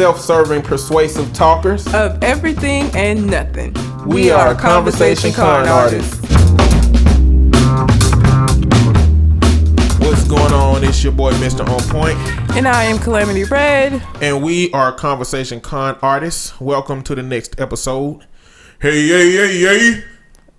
[0.00, 1.86] self-serving, persuasive talkers.
[1.92, 3.74] of everything and nothing.
[4.06, 6.18] We are Conversation Con artists.
[10.00, 10.84] What's going on?
[10.84, 11.68] It's your boy, Mr.
[11.68, 12.16] On Point,
[12.56, 14.02] And I am Calamity Red.
[14.22, 16.58] and we are Conversation Con artists.
[16.58, 18.20] Welcome to the next episode.
[18.80, 20.04] Hey, hey, hey, hey,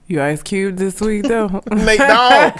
[0.05, 1.47] You Ice Cube this week though.
[1.71, 2.59] Nate Dogg.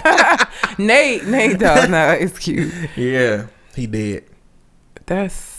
[0.78, 2.72] Nate, Nate dog, no Ice Cube.
[2.96, 3.46] yeah,
[3.76, 4.24] he did.
[5.06, 5.51] That's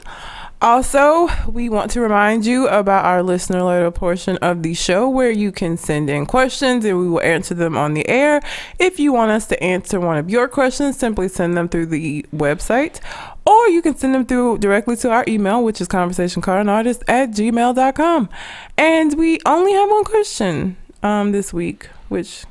[0.63, 5.29] Also, we want to remind you about our listener letter portion of the show where
[5.29, 8.41] you can send in questions and we will answer them on the air.
[8.79, 12.25] If you want us to answer one of your questions, simply send them through the
[12.33, 13.01] website.
[13.45, 18.29] Or you can send them through directly to our email, which is conversationconartist at gmail.com.
[18.77, 22.45] And we only have one question um, this week, which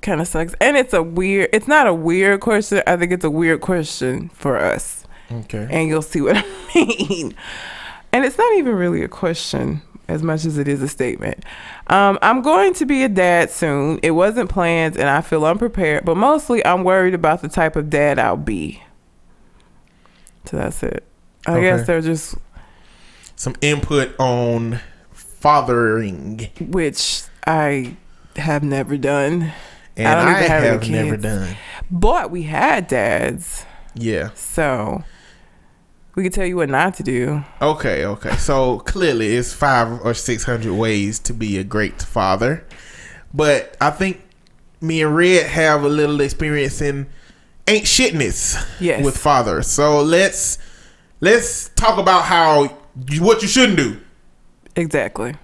[0.00, 0.54] kind of sucks.
[0.58, 2.82] And it's a weird, it's not a weird question.
[2.86, 5.03] I think it's a weird question for us.
[5.32, 5.66] Okay.
[5.70, 6.44] And you'll see what I
[6.74, 7.34] mean.
[8.12, 11.44] And it's not even really a question as much as it is a statement.
[11.86, 13.98] Um, I'm going to be a dad soon.
[14.02, 17.88] It wasn't planned and I feel unprepared, but mostly I'm worried about the type of
[17.90, 18.82] dad I'll be.
[20.44, 21.04] So that's it.
[21.46, 21.62] I Okay.
[21.62, 22.36] guess they're just,
[23.36, 24.80] Some input on
[25.12, 26.48] fathering.
[26.60, 27.96] which I
[28.36, 29.52] have never done.
[29.96, 31.56] And I I, have have never done.
[31.90, 33.64] But we had dads.
[33.94, 34.30] Yeah.
[34.34, 35.04] So
[36.14, 37.44] we could tell you what not to do.
[37.60, 38.36] Okay, okay.
[38.36, 42.64] So clearly, it's five or six hundred ways to be a great father,
[43.32, 44.20] but I think
[44.80, 47.06] me and Red have a little experience in
[47.66, 49.04] ain't shitness Yes.
[49.04, 49.66] with fathers.
[49.66, 50.58] So let's
[51.20, 52.76] let's talk about how
[53.08, 54.00] you, what you shouldn't do.
[54.76, 55.34] Exactly.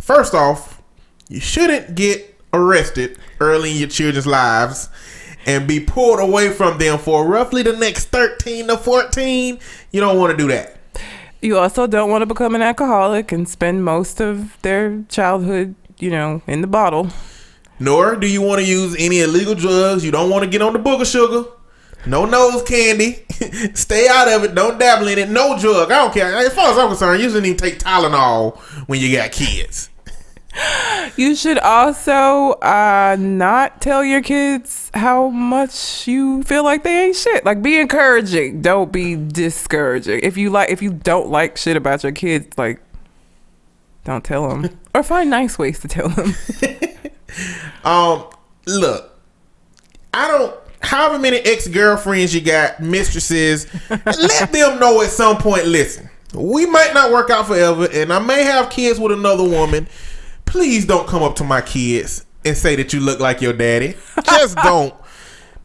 [0.00, 0.80] First off,
[1.28, 4.88] you shouldn't get arrested early in your children's lives
[5.46, 9.58] and be pulled away from them for roughly the next 13 to 14.
[9.92, 10.76] You don't want to do that.
[11.40, 16.10] You also don't want to become an alcoholic and spend most of their childhood, you
[16.10, 17.08] know, in the bottle.
[17.78, 20.04] Nor do you want to use any illegal drugs.
[20.04, 21.48] You don't want to get on the booger sugar.
[22.06, 23.24] No nose candy.
[23.74, 24.54] Stay out of it.
[24.54, 25.28] Don't dabble in it.
[25.28, 25.90] No drug.
[25.90, 26.34] I don't care.
[26.34, 28.56] As far as I'm concerned, you shouldn't even take Tylenol
[28.86, 29.90] when you got kids.
[31.16, 37.16] You should also uh, not tell your kids how much you feel like they ain't
[37.16, 37.42] shit.
[37.42, 38.60] Like be encouraging.
[38.60, 40.20] Don't be discouraging.
[40.22, 42.82] If you like, if you don't like shit about your kids, like
[44.04, 46.34] don't tell them, or find nice ways to tell them.
[47.84, 48.24] Um,
[48.66, 49.12] look,
[50.12, 50.54] I don't.
[50.80, 55.66] However many ex girlfriends you got, mistresses, let them know at some point.
[55.66, 59.88] Listen, we might not work out forever, and I may have kids with another woman.
[60.56, 63.94] Please don't come up to my kids and say that you look like your daddy.
[64.24, 64.94] Just don't.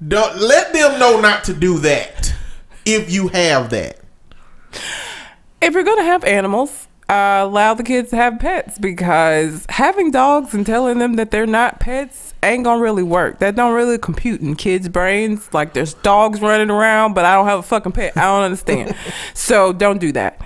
[0.06, 2.36] Don't let them know not to do that.
[2.86, 4.02] If you have that,
[5.62, 10.54] if you're gonna have animals, uh, allow the kids to have pets because having dogs
[10.54, 13.40] and telling them that they're not pets ain't gonna really work.
[13.40, 15.54] That don't really compute in kids' brains.
[15.54, 18.18] Like there's dogs running around, but I don't have a fucking pet.
[18.18, 18.94] I don't understand.
[19.34, 20.42] so don't do that.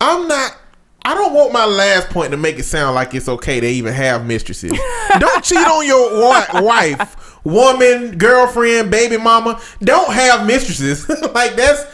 [0.00, 0.56] I'm not.
[1.04, 3.92] I don't want my last point to make it sound like it's okay to even
[3.92, 4.72] have mistresses.
[5.18, 9.60] don't cheat on your wi- wife, woman, girlfriend, baby mama.
[9.80, 11.08] Don't have mistresses.
[11.34, 11.84] like that's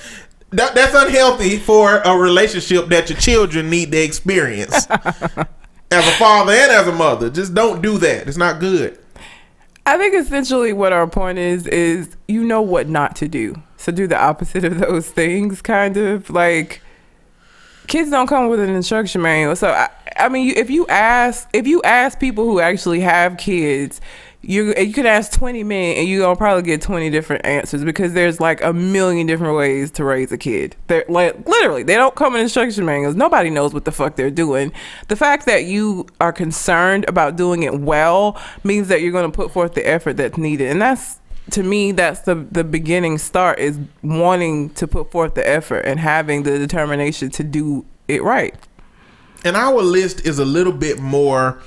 [0.51, 4.87] that, that's unhealthy for a relationship that your children need to experience.
[4.91, 8.27] as a father and as a mother, just don't do that.
[8.27, 8.99] It's not good.
[9.85, 13.63] I think essentially what our point is is you know what not to do.
[13.77, 16.83] So do the opposite of those things, kind of like
[17.87, 19.57] kids don't come with an instruction manual.
[19.57, 24.01] So I, I mean, if you ask if you ask people who actually have kids,
[24.43, 28.41] you you could ask 20 men and gonna probably get 20 different answers because there's
[28.41, 30.77] like a million different ways to raise a kid.
[30.87, 33.17] They're like literally they don't come in instruction manuals.
[33.17, 34.73] Nobody knows what the fuck they're doing.
[35.09, 39.51] The fact that you are concerned about doing it well means that you're gonna put
[39.51, 40.71] forth the effort that's needed.
[40.71, 41.19] And that's
[41.51, 46.01] to me that's the the beginning start is wanting to put forth the effort and
[46.01, 48.55] having the determination to do it right
[49.45, 51.61] And our list is a little bit more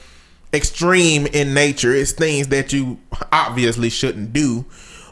[0.53, 1.93] extreme in nature.
[1.93, 2.97] It's things that you
[3.31, 4.65] obviously shouldn't do.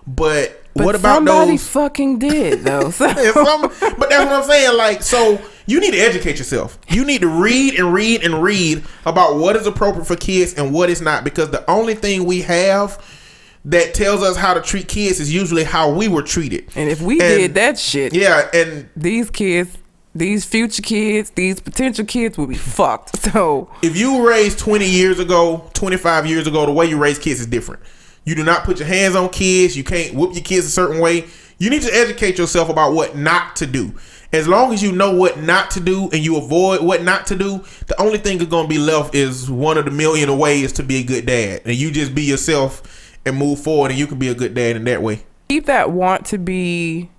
[0.07, 1.67] But, but what about somebody those?
[1.67, 3.07] fucking did though so.
[3.13, 4.75] Some- but that's what I'm saying.
[4.77, 6.79] Like, so you need to educate yourself.
[6.89, 10.73] You need to read and read and read about what is appropriate for kids and
[10.73, 11.23] what is not.
[11.23, 12.97] Because the only thing we have
[13.65, 16.65] that tells us how to treat kids is usually how we were treated.
[16.75, 19.71] and if we And- did that shit Yeah, and these kids,
[20.15, 23.11] these future kids, these potential kids will be fucked.
[23.33, 27.39] So if you raised 20 years ago, 25 years ago, the way you raise kids
[27.41, 27.81] is different.
[28.23, 29.75] You do not put your hands on kids.
[29.77, 31.25] You can't whoop your kids a certain way.
[31.59, 33.93] You need to educate yourself about what not to do.
[34.33, 37.35] As long as you know what not to do and you avoid what not to
[37.35, 40.71] do, the only thing that's going to be left is one of the million ways
[40.73, 41.61] to be a good dad.
[41.65, 44.75] And you just be yourself and move forward, and you can be a good dad
[44.75, 45.23] in that way.
[45.49, 47.09] keep that want to be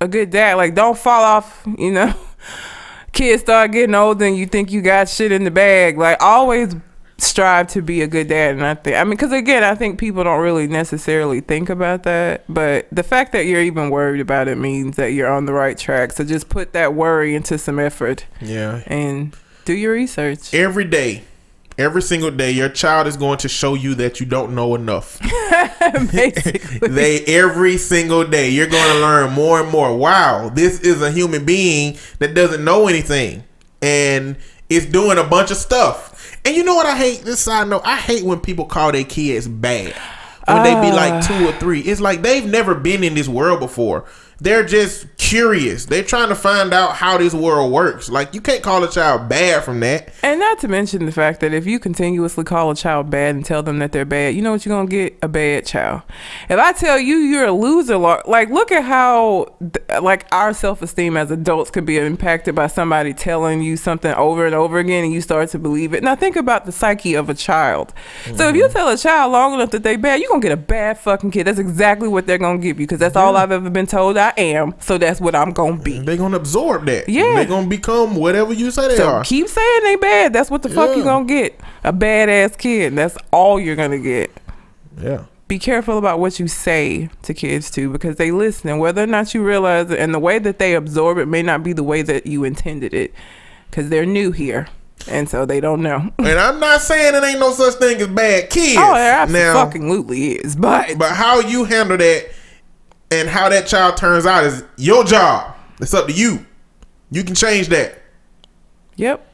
[0.00, 0.54] a good dad.
[0.56, 2.14] Like don't fall off, you know.
[3.12, 5.96] Kids start getting older and you think you got shit in the bag.
[5.98, 6.74] Like always
[7.16, 10.00] strive to be a good dad and I think I mean cuz again I think
[10.00, 14.48] people don't really necessarily think about that but the fact that you're even worried about
[14.48, 17.78] it means that you're on the right track so just put that worry into some
[17.78, 18.82] effort Yeah.
[18.88, 19.34] and
[19.64, 21.22] do your research Every day,
[21.78, 25.18] every single day, your child is going to show you that you don't know enough.
[26.80, 29.96] they every single day you're going to learn more and more.
[29.96, 33.44] Wow this is a human being that doesn't know anything
[33.82, 34.36] and
[34.68, 36.38] it's doing a bunch of stuff.
[36.44, 37.22] And you know what i hate?
[37.22, 39.94] This side note i hate when people call their kids bad.
[40.46, 41.20] When they be like ah.
[41.22, 41.80] two or three.
[41.80, 44.04] It's like they've never been in this world before
[44.44, 48.62] they're just curious they're trying to find out how this world works like you can't
[48.62, 51.78] call a child bad from that And not to mention the fact that if you
[51.78, 54.74] continuously call a child bad and tell them that they're bad, you know what you're
[54.74, 55.16] gonna get?
[55.22, 56.02] A bad child.
[56.48, 59.54] If I tell you you're a loser, like look at how
[60.00, 64.46] like our self esteem as adults could be impacted by somebody telling you something over
[64.46, 66.02] and over again, and you start to believe it.
[66.02, 67.92] Now think about the psyche of a child.
[68.36, 68.72] So if you mm-hmm.
[68.72, 71.46] tell a child long enough that they bad, you're gonna get a bad fucking kid.
[71.46, 74.32] That's exactly what they're gonna give you because that's all I've ever been told I
[74.38, 74.74] am.
[74.80, 75.98] So that's what I'm gonna be.
[76.00, 77.34] they're gonna absorb that Yeah.
[77.34, 80.32] they're gonna become whatever you say they So are keep saying they bad.
[80.32, 81.04] That's what the fuck you Yeah.
[81.04, 81.60] gonna get.
[81.82, 82.96] A badass kid.
[82.96, 84.30] That's all you're gonna get.
[85.00, 88.70] yeah Be careful about what you say to kids too, because they listen.
[88.70, 91.42] And whether or not you realize it, and the way that they absorb it may
[91.42, 93.12] not be the way that you intended it,
[93.70, 94.68] because they're new here,
[95.06, 96.10] and so they don't know.
[96.18, 98.78] And I'm not saying it ain't no such thing as bad kids.
[98.80, 100.56] Oh, there absolutely is.
[100.56, 102.26] But but how you handle that
[103.20, 105.54] and how that child turns out is your job.
[105.80, 106.46] It's up to you.
[107.10, 108.00] You can change that.
[108.96, 109.26] Yep.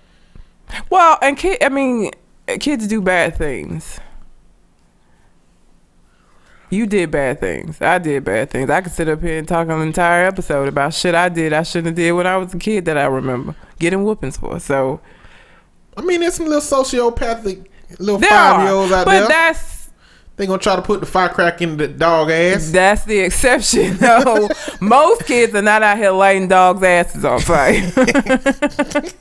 [0.88, 2.11] Well, and kid, I mean,
[2.49, 3.99] eh, kids do bad things.
[6.71, 7.81] You did bad things.
[7.81, 8.71] I did bad things.
[8.71, 11.65] I could sit up here and talk an entire episode about shit I did I
[11.65, 14.61] shouldn't have did when I was a kid that I remember getting whoopings for.
[14.61, 15.00] So
[15.97, 17.67] I mean, there's some little sociopathic
[17.99, 19.23] little five year olds out but there.
[19.23, 19.80] But that's
[20.40, 22.70] they gonna try to put the firecracker in the dog ass.
[22.70, 23.98] that's the exception.
[24.00, 24.48] No,
[24.81, 27.92] most kids are not out here lighting dogs' asses on fire.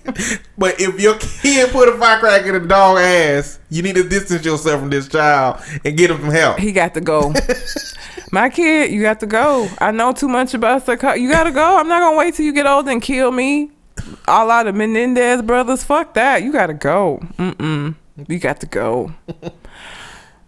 [0.57, 4.45] But if your kid put a firecracker in the dog ass, you need to distance
[4.45, 6.59] yourself from this child and get him some help.
[6.59, 7.33] He got to go.
[8.31, 9.69] My kid, you got to go.
[9.79, 11.13] I know too much about psycho.
[11.13, 11.77] You got to go.
[11.79, 13.71] I'm not gonna wait till you get old and kill me.
[14.27, 16.43] A lot of Menendez brothers, fuck that.
[16.43, 17.19] You got to go.
[17.37, 17.95] Mm-mm.
[18.27, 19.13] You got to go.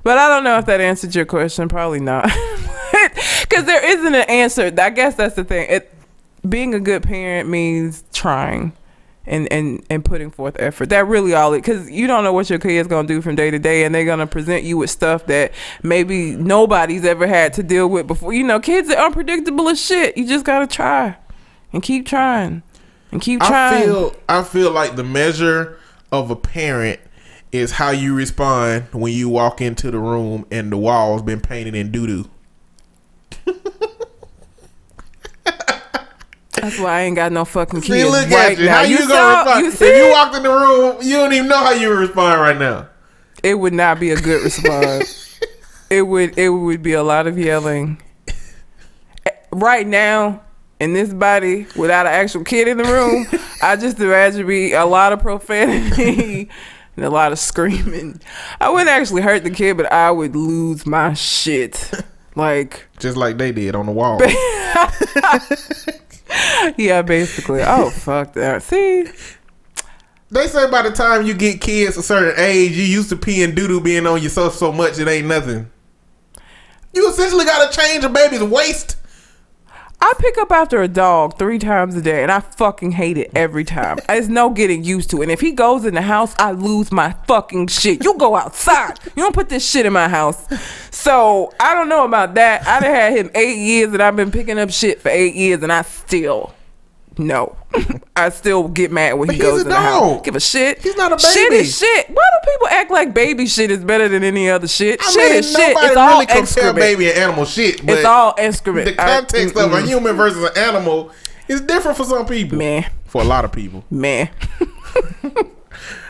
[0.03, 1.67] But I don't know if that answered your question.
[1.70, 2.31] Probably not.
[3.41, 4.72] Because there isn't an answer.
[4.77, 5.67] I guess that's the thing.
[5.70, 5.93] It,
[6.48, 8.74] being a good parent means trying
[9.25, 10.89] and, and, and putting forth effort.
[10.89, 13.51] That really all it because you don't know what your kid's gonna do from day
[13.51, 15.53] to day, and they're gonna present you with stuff that
[15.84, 18.34] maybe nobody's ever had to deal with before.
[18.34, 20.17] You know, kids are unpredictable as shit.
[20.17, 21.17] You just gotta try
[21.74, 22.63] and keep trying
[23.12, 23.84] and keep trying.
[23.84, 25.77] I feel I feel like the measure
[26.12, 27.00] of a parent
[27.51, 31.75] is how you respond when you walk into the room and the wall's been painted
[31.75, 32.29] in doo doo.
[36.53, 38.65] That's why I ain't got no fucking See, kids look right at you.
[38.65, 38.75] now.
[38.77, 39.65] How you, saw- gonna respond?
[39.65, 41.98] You see, if you walked in the room, you don't even know how you would
[42.00, 42.88] respond right now.
[43.43, 45.39] it would not be a good response.
[45.89, 48.01] it would it would be a lot of yelling.
[49.53, 50.41] Right now,
[50.79, 53.25] in this body, without an actual kid in the room,
[53.62, 56.50] I just imagine be a lot of profanity,
[56.95, 58.21] and a lot of screaming.
[58.60, 61.91] I wouldn't actually hurt the kid, but I would lose my shit.
[62.36, 64.21] Like, Just like they did on the wall.
[66.77, 67.62] yeah, basically.
[67.62, 68.63] Oh, fuck that.
[68.63, 69.05] See?
[70.29, 73.43] They say by the time you get kids a certain age, you used to pee
[73.43, 75.69] and doo doo being on yourself so much it ain't nothing.
[76.93, 78.95] You essentially got to change a baby's waist.
[80.03, 83.31] I pick up after a dog three times a day, and I fucking hate it
[83.36, 84.00] every time.
[84.08, 85.25] There's no getting used to it.
[85.25, 88.03] And if he goes in the house, I lose my fucking shit.
[88.03, 89.00] You go outside.
[89.15, 90.43] You don't put this shit in my house.
[90.89, 92.67] So I don't know about that.
[92.67, 95.72] I've had him eight years, and I've been picking up shit for eight years, and
[95.72, 96.53] I still
[97.18, 97.56] no.
[98.15, 100.22] I still get mad when he But goes in the house.
[100.24, 100.82] Give a shit.
[100.82, 101.63] He's not a Shit baby.
[101.63, 102.10] is shit.
[102.10, 105.01] Why do people act like baby shit is better than any other shit?
[105.01, 105.75] I shit mean, is shit.
[105.77, 106.75] It's all really compare excrement.
[106.77, 108.86] baby and animal shit, but It's all excrement.
[108.96, 111.12] the I- context of a human versus an animal
[111.48, 112.58] is different for some people.
[112.58, 112.89] Man.
[113.06, 113.84] For a lot of people.
[113.89, 114.30] Man.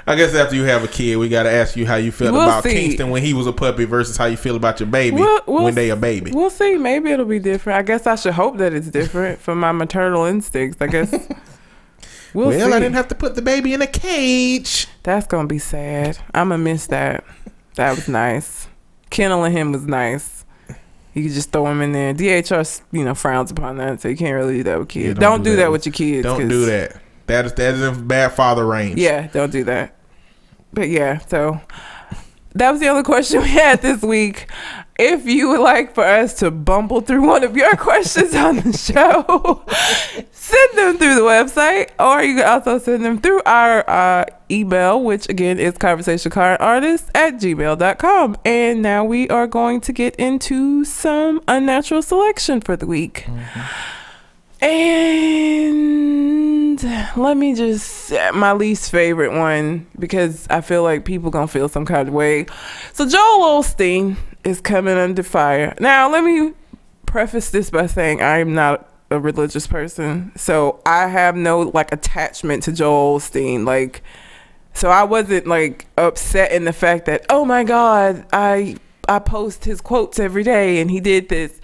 [0.07, 2.33] I guess after you have a kid, we got to ask you how you felt
[2.33, 2.73] We'll about see.
[2.73, 5.63] Kingston when he was a puppy versus how you feel about your baby We'll- we'll
[5.65, 6.31] when they a baby.
[6.31, 6.77] We'll see.
[6.77, 7.77] Maybe it'll be different.
[7.77, 10.81] I guess I should hope that it's different from my maternal instincts.
[10.81, 11.13] I guess.
[12.33, 12.73] We'll, well, see.
[12.73, 14.87] I didn't have to put the baby in a cage.
[15.03, 16.17] That's gonna be sad.
[16.33, 17.25] I'm gonna miss that.
[17.75, 18.69] That was nice.
[19.09, 20.45] Kenneling him was nice.
[21.13, 22.13] You could just throw him in there.
[22.13, 25.07] DHR, you know, frowns upon that, so you can't really do that with kids.
[25.07, 26.23] Yeah, don't, do, that, with your kids.
[26.23, 27.01] Don't do that.
[27.27, 28.99] That is that is in bad father range.
[28.99, 29.95] Yeah, don't do that.
[30.73, 31.61] But yeah, so
[32.53, 34.49] that was the only question we had this week.
[34.99, 38.73] If you would like for us to bumble through one of your questions on the
[38.73, 39.63] show,
[40.31, 45.01] send them through the website, or you can also send them through our uh, email,
[45.01, 48.37] which again is conversationconartist at gmail.com.
[48.45, 53.27] And now we are going to get into some unnatural selection for the week.
[54.61, 56.40] And
[57.17, 61.85] let me just my least favorite one because I feel like people gonna feel some
[61.85, 62.45] kind of way.
[62.93, 65.75] So Joel Osteen is coming under fire.
[65.79, 66.53] Now let me
[67.05, 71.91] preface this by saying I am not a religious person, so I have no like
[71.91, 73.65] attachment to Joel Osteen.
[73.65, 74.03] Like,
[74.73, 79.65] so I wasn't like upset in the fact that oh my god I I post
[79.65, 81.59] his quotes every day and he did this.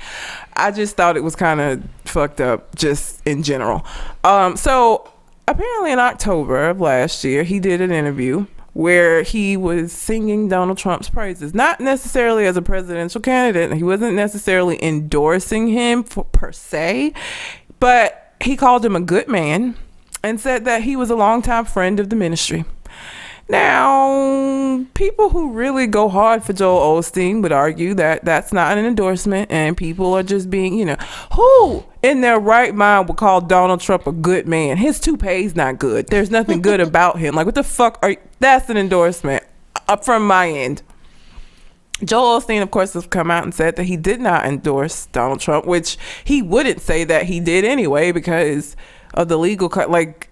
[0.58, 3.86] I just thought it was kind of fucked up just in general.
[4.24, 5.10] Um, so
[5.48, 10.78] apparently in October of last year, he did an interview where he was singing Donald
[10.78, 13.76] Trump's praises, not necessarily as a presidential candidate.
[13.76, 17.14] He wasn't necessarily endorsing him for, per se,
[17.80, 19.76] but he called him a good man
[20.24, 22.66] and said that he was a longtime friend of the ministry.
[23.50, 28.86] Now, people who really go hard for Joel Osteen would argue that that's not an
[28.86, 30.98] endorsement and people are just being, you know,
[31.34, 34.76] who in their right mind would call Donald Trump a good man?
[34.76, 36.08] His toupee's not good.
[36.08, 37.36] There's nothing good about him.
[37.36, 38.18] Like, what the fuck are you?
[38.40, 39.44] That's an endorsement
[39.88, 40.82] up from my end.
[42.04, 45.40] Joel Osteen, of course, has come out and said that he did not endorse Donald
[45.40, 48.76] Trump, which he wouldn't say that he did anyway because
[49.14, 49.90] of the legal cut.
[49.90, 50.27] Like, uh,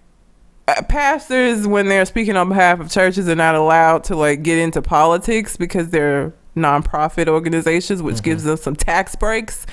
[0.66, 4.82] pastors, when they're speaking on behalf of churches, are not allowed to like get into
[4.82, 9.66] politics because they're nonprofit organizations, which gives them some tax breaks,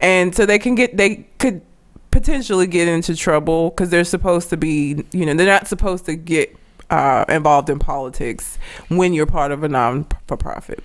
[0.00, 1.62] and so they can get they could
[2.10, 6.14] potentially get into trouble because they're supposed to be, you know, they're not supposed to
[6.14, 6.54] get
[6.90, 8.58] uh, involved in politics
[8.88, 10.84] when you're part of a non-for-profit.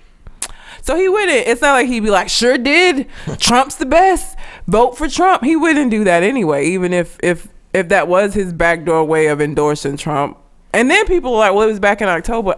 [0.80, 1.46] So he wouldn't.
[1.46, 3.08] It's not like he'd be like, "Sure did.
[3.38, 4.36] Trump's the best.
[4.66, 8.52] Vote for Trump." He wouldn't do that anyway, even if if if that was his
[8.52, 10.38] backdoor way of endorsing Trump.
[10.72, 12.56] And then people were like, "Well, it was back in October."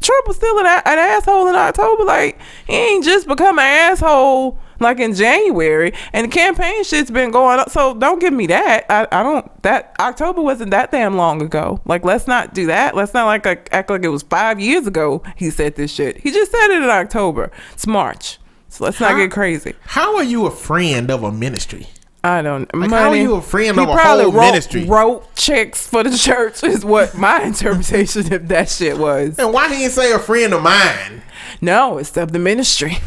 [0.00, 2.04] Trump was still an, an asshole in October.
[2.04, 5.92] Like he ain't just become an asshole like in January.
[6.12, 7.70] And the campaign shit's been going up.
[7.70, 8.86] So don't give me that.
[8.88, 9.62] I, I don't.
[9.62, 11.80] That October wasn't that damn long ago.
[11.84, 12.94] Like let's not do that.
[12.94, 15.22] Let's not like like, act like it was five years ago.
[15.36, 16.18] He said this shit.
[16.18, 17.50] He just said it in October.
[17.72, 18.38] It's March.
[18.68, 19.74] So let's not get crazy.
[19.80, 21.86] How are you a friend of a ministry?
[22.24, 22.62] I don't.
[22.74, 23.02] Like, money.
[23.02, 24.84] how are you a friend He of a whole wrote, ministry?
[24.84, 29.38] Wrote checks for the church is what my interpretation of that shit was.
[29.38, 31.22] And why didn't say a friend of mine?
[31.60, 32.98] No, it's of the ministry.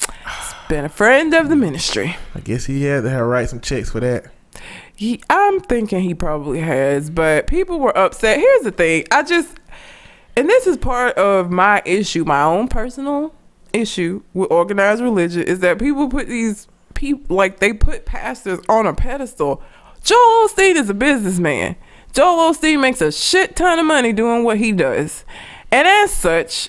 [0.00, 2.16] It's been a friend of the ministry.
[2.34, 4.26] I guess he had to have write some checks for that.
[4.94, 8.38] He, I'm thinking he probably has, but people were upset.
[8.38, 9.04] Here's the thing.
[9.10, 9.58] I just,
[10.36, 13.34] and this is part of my issue, my own personal
[13.72, 18.86] issue with organized religion, is that people put these people, like they put pastors on
[18.86, 19.62] a pedestal.
[20.02, 21.76] Joel Osteen is a businessman.
[22.12, 25.24] Joel Osteen makes a shit ton of money doing what he does.
[25.70, 26.68] And as such,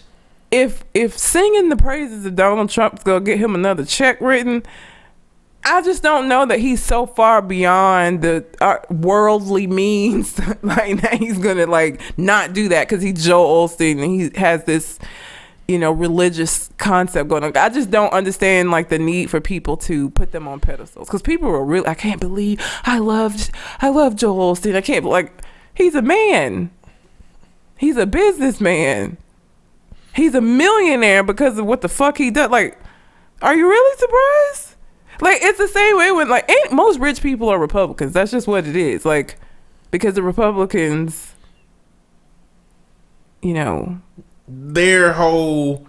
[0.52, 4.64] if if singing the praises of Donald Trump's gonna get him another check written,
[5.66, 11.16] I just don't know that he's so far beyond the uh, worldly means, like that
[11.16, 15.00] he's gonna like not do that because he's Joel Osteen and he has this,
[15.68, 17.56] you know, religious concept going on.
[17.56, 21.22] I just don't understand like the need for people to put them on pedestals because
[21.22, 21.88] people are really.
[21.88, 23.52] I can't believe I loved
[23.82, 24.76] I love Joel Osteen.
[24.76, 25.32] I can't like
[25.74, 26.72] he's a man.
[27.78, 29.18] He's a businessman.
[30.16, 32.52] He's a millionaire because of what the fuck he does.
[32.52, 32.80] Like,
[33.42, 34.76] are you really surprised?
[35.22, 38.14] Like it's the same way when like ain't most rich people are Republicans.
[38.14, 39.06] That's just what it is.
[39.06, 39.40] Like
[39.92, 41.34] because the Republicans,
[43.42, 44.02] you know,
[44.48, 45.88] their whole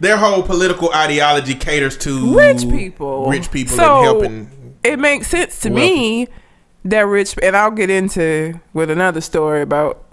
[0.00, 4.76] their whole political ideology caters to rich people, rich people, so and helping.
[4.82, 6.26] It makes sense to me
[6.84, 10.04] that rich, and I'll get into with another story about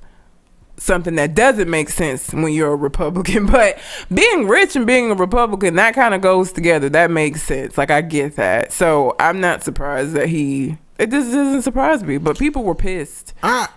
[0.78, 3.46] something that doesn't make sense when you're a Republican.
[3.50, 3.80] But
[4.14, 6.88] being rich and being a Republican, that kind of goes together.
[6.90, 7.78] That makes sense.
[7.78, 8.72] Like I get that.
[8.72, 10.78] So I'm not surprised that he.
[10.98, 12.18] It just doesn't surprise me.
[12.18, 13.34] But people were pissed.
[13.42, 13.70] I,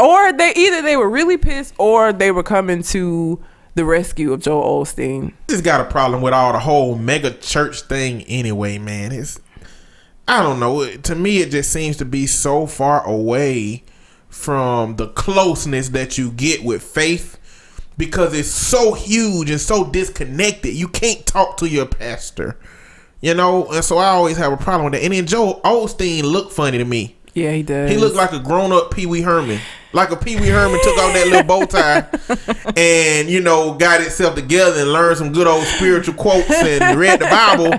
[0.00, 3.42] or they either they were really pissed or they were coming to
[3.74, 5.32] the rescue of Joel Osteen.
[5.48, 9.12] Just got a problem with all the whole mega church thing anyway, man.
[9.12, 9.40] It's
[10.26, 10.88] I don't know.
[10.88, 13.82] To me, it just seems to be so far away
[14.28, 17.36] from the closeness that you get with faith
[17.98, 20.74] because it's so huge and so disconnected.
[20.74, 22.56] You can't talk to your pastor,
[23.20, 23.66] you know.
[23.72, 25.04] And so I always have a problem with that.
[25.04, 27.16] And then Joe Osteen looked funny to me.
[27.34, 27.90] Yeah, he does.
[27.90, 29.60] He looked like a grown up Pee Wee Herman.
[29.92, 32.06] Like a Pee Wee Herman took off that little bow tie
[32.76, 37.20] and, you know, got itself together and learned some good old spiritual quotes and read
[37.20, 37.72] the Bible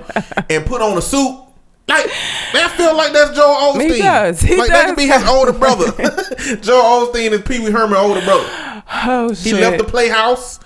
[0.50, 1.42] and put on a suit
[1.88, 2.06] like
[2.52, 3.94] that feel like that's Joe Osteen.
[3.94, 4.40] He does.
[4.40, 4.82] He like does.
[4.82, 5.86] that could be his older brother.
[6.60, 8.82] Joe Osteen is Pee Wee Herman older brother.
[9.04, 9.54] Oh shit.
[9.54, 10.60] He left the playhouse.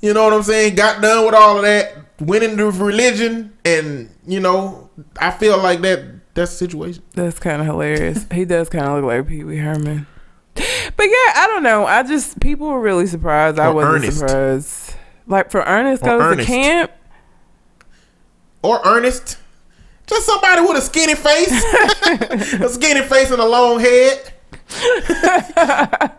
[0.00, 0.76] You know what I'm saying?
[0.76, 1.96] Got done with all of that.
[2.20, 6.34] Went into religion, and you know, I feel like that.
[6.34, 7.02] That's the situation.
[7.14, 8.24] That's kind of hilarious.
[8.32, 10.06] he does kind of look like Pee Wee Herman.
[10.96, 11.86] But yeah, I don't know.
[11.86, 13.58] I just people were really surprised.
[13.58, 14.18] Or I wasn't Ernest.
[14.18, 14.94] surprised.
[15.26, 16.40] Like for Ernest goes Ernest.
[16.48, 16.92] to camp.
[18.62, 19.38] Or Ernest.
[20.06, 21.52] Just somebody with a skinny face,
[22.60, 24.32] a skinny face and a long head.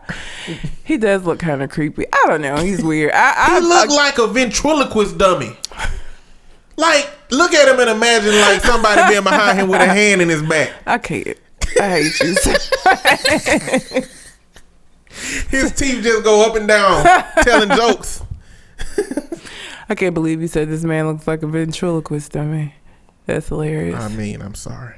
[0.84, 2.06] he does look kind of creepy.
[2.10, 2.56] I don't know.
[2.56, 3.12] He's weird.
[3.12, 5.56] I, I he look I, like a ventriloquist dummy.
[6.76, 10.30] Like, look at him and imagine like somebody being behind him with a hand in
[10.30, 10.70] his back.
[10.86, 11.36] I can't.
[11.78, 14.02] I hate you.
[15.48, 17.04] his teeth just go up and down,
[17.42, 18.22] telling jokes.
[19.88, 22.74] I can't believe you said this man looks like a ventriloquist dummy.
[23.26, 24.00] That's hilarious.
[24.00, 24.96] I mean, I'm sorry.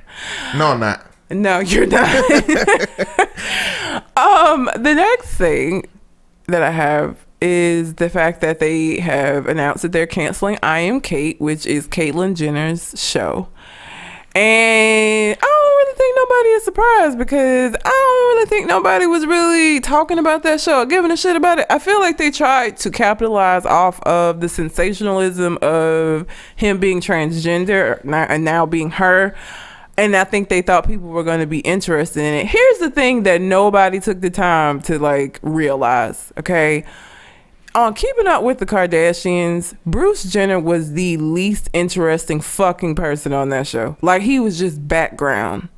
[0.57, 1.07] No, I'm not.
[1.31, 2.15] No, you're not.
[4.17, 5.85] um, the next thing
[6.47, 11.01] that I have is the fact that they have announced that they're canceling I Am
[11.01, 13.49] Kate, which is Caitlyn Jenner's show.
[14.35, 15.64] And I don't
[15.97, 20.61] think nobody is surprised because I don't really think nobody was really talking about that
[20.61, 21.67] show, giving a shit about it.
[21.71, 26.27] I feel like they tried to capitalize off of the sensationalism of
[26.57, 29.35] him being transgender and now being her.
[29.97, 32.47] And I think they thought people were going to be interested in it.
[32.47, 36.85] Here's the thing that nobody took the time to like realize, okay?
[37.75, 43.49] on Keeping Up with the Kardashians, Bruce Jenner was the least interesting fucking person on
[43.49, 43.97] that show.
[44.01, 45.69] Like he was just background,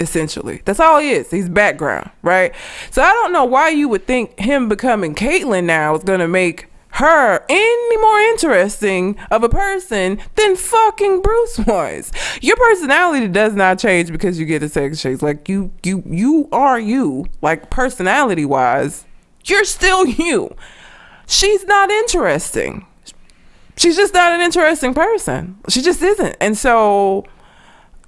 [0.00, 0.62] essentially.
[0.64, 1.30] That's all he is.
[1.30, 2.52] He's background, right?
[2.90, 6.66] So I don't know why you would think him becoming Caitlyn now is gonna make
[6.94, 12.10] her any more interesting of a person than fucking Bruce was.
[12.40, 15.22] Your personality does not change because you get a sex change.
[15.22, 17.26] Like you you you are you.
[17.42, 19.04] Like personality wise,
[19.44, 20.56] you're still you
[21.30, 22.86] she's not interesting.
[23.76, 25.58] She's just not an interesting person.
[25.68, 26.36] She just isn't.
[26.40, 27.24] And so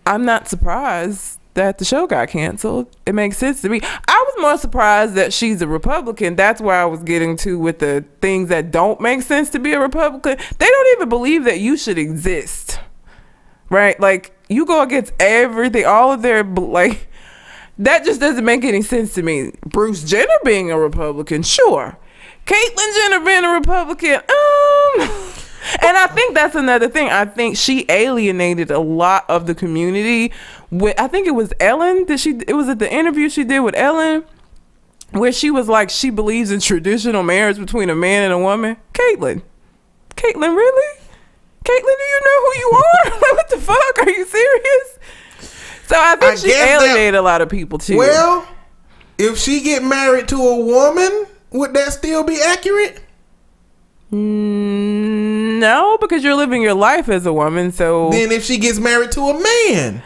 [0.04, 2.94] I'm not surprised that the show got canceled.
[3.06, 3.80] It makes sense to me.
[3.82, 6.36] I was more surprised that she's a Republican.
[6.36, 9.72] That's where I was getting to with the things that don't make sense to be
[9.72, 10.38] a Republican.
[10.58, 12.80] They don't even believe that you should exist.
[13.68, 13.98] Right?
[14.00, 17.08] Like you go against everything, all of their like
[17.78, 19.52] that just doesn't make any sense to me.
[19.64, 21.98] Bruce Jenner being a Republican, sure.
[22.46, 25.31] Caitlyn Jenner being a Republican, um,
[25.80, 27.08] and I think that's another thing.
[27.08, 30.32] I think she alienated a lot of the community.
[30.70, 32.04] With I think it was Ellen.
[32.04, 32.40] Did she?
[32.46, 34.24] It was at the interview she did with Ellen,
[35.10, 38.76] where she was like she believes in traditional marriage between a man and a woman.
[38.92, 39.42] Caitlyn,
[40.16, 40.98] Caitlyn, really?
[41.64, 43.10] Caitlyn, do you know who you are?
[43.20, 43.98] like, what the fuck?
[43.98, 44.98] Are you serious?
[45.86, 47.98] So I think I she alienated that, a lot of people too.
[47.98, 48.48] Well,
[49.18, 53.00] if she get married to a woman would that still be accurate?
[54.10, 55.11] Mm,
[55.62, 57.70] No, because you're living your life as a woman.
[57.70, 60.02] So, Then if she gets married to a man,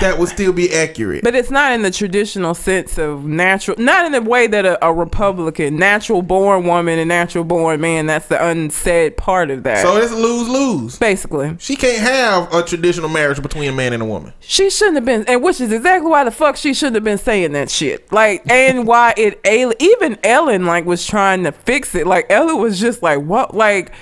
[0.00, 1.22] that would still be accurate.
[1.24, 3.76] but it's not in the traditional sense of natural.
[3.78, 8.06] Not in the way that a, a Republican, natural born woman and natural born man.
[8.06, 9.82] That's the unsaid part of that.
[9.82, 10.98] so it's lose lose.
[10.98, 14.32] basically, She can't have a traditional marriage between a man and a woman.
[14.40, 17.18] she shouldn't have been, and which is exactly why the fuck she shouldn't have been
[17.18, 18.10] saying that shit.
[18.12, 22.06] Like, and why it even Ellen like was trying to fix it.
[22.08, 23.54] Like Ellen was just like, what?
[23.54, 23.92] Like,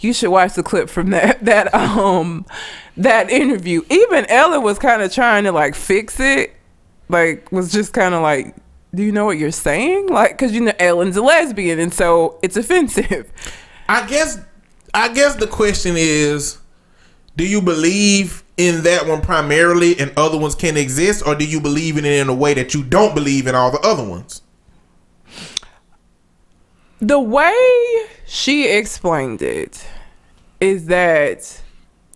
[0.00, 2.46] you should watch the clip from that that um
[2.96, 3.82] that interview.
[3.90, 6.54] Even Ellen was kind of trying to like fix it.
[7.08, 8.54] Like, was just kind of like.
[8.94, 10.06] Do you know what you're saying?
[10.06, 13.30] Like, because you know Ellen's a lesbian, and so it's offensive.
[13.88, 14.38] I guess
[14.94, 16.58] I guess the question is
[17.36, 21.60] do you believe in that one primarily and other ones can exist or do you
[21.60, 24.42] believe in it in a way that you don't believe in all the other ones?
[27.00, 27.54] The way
[28.26, 29.86] she explained it
[30.60, 31.62] is that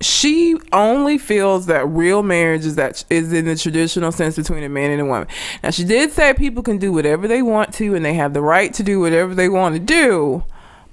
[0.01, 4.69] she only feels that real marriage is that is in the traditional sense between a
[4.69, 5.29] man and a woman.
[5.63, 8.43] Now she did say people can do whatever they want to and they have the
[8.43, 10.45] right to do whatever they want to do,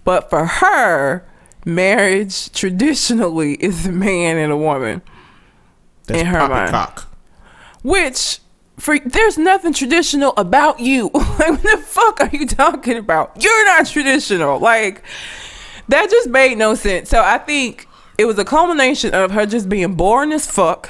[0.04, 1.25] but for her,
[1.65, 5.02] marriage traditionally is a man and a woman.
[6.06, 6.71] That's In her mind.
[6.71, 7.08] poppycock.
[7.84, 8.39] Which
[8.80, 11.10] for there's nothing traditional about you.
[11.13, 13.42] like what the fuck are you talking about?
[13.44, 14.60] You're not traditional.
[14.60, 15.04] Like
[15.89, 17.10] that just made no sense.
[17.10, 17.88] So I think
[18.18, 20.89] it was a culmination of her just being boring as fuck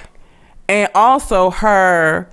[0.67, 2.29] and also her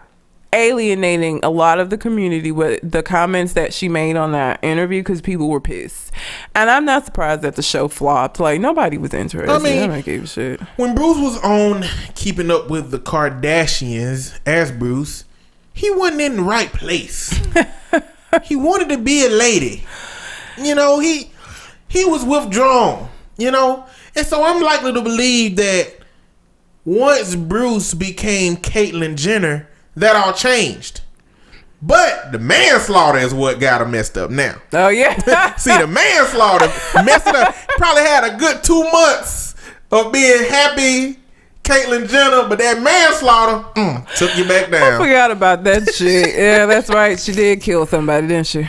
[0.53, 5.01] alienating a lot of the community with the comments that she made on that interview
[5.01, 6.11] because people were pissed.
[6.55, 8.41] And I'm not surprised that the show flopped.
[8.41, 9.51] Like nobody was interested.
[9.53, 10.61] I mean- I don't a shit.
[10.77, 15.25] When Bruce was on Keeping Up with the Kardashians as Bruce,
[15.77, 17.39] he wasn't in the right place.
[18.45, 19.85] he wanted to be a lady.
[20.59, 21.31] You know, he
[21.87, 23.85] he was withdrawn, you know?
[24.17, 25.93] And so I'm likely to believe that
[26.87, 31.03] once Bruce became Caitlyn Jenner, that all changed.
[31.83, 34.57] But the manslaughter is what got him messed up now.
[34.73, 35.55] Oh yeah.
[35.57, 36.67] See, the manslaughter
[37.05, 37.55] messed up.
[37.77, 39.55] Probably had a good two months
[39.93, 41.19] of being happy,
[41.67, 45.01] Caitlyn Jenner, but that manslaughter mm, took you back down.
[45.01, 46.37] Forgot about that shit.
[46.37, 47.19] Yeah, that's right.
[47.19, 48.69] She did kill somebody, didn't she?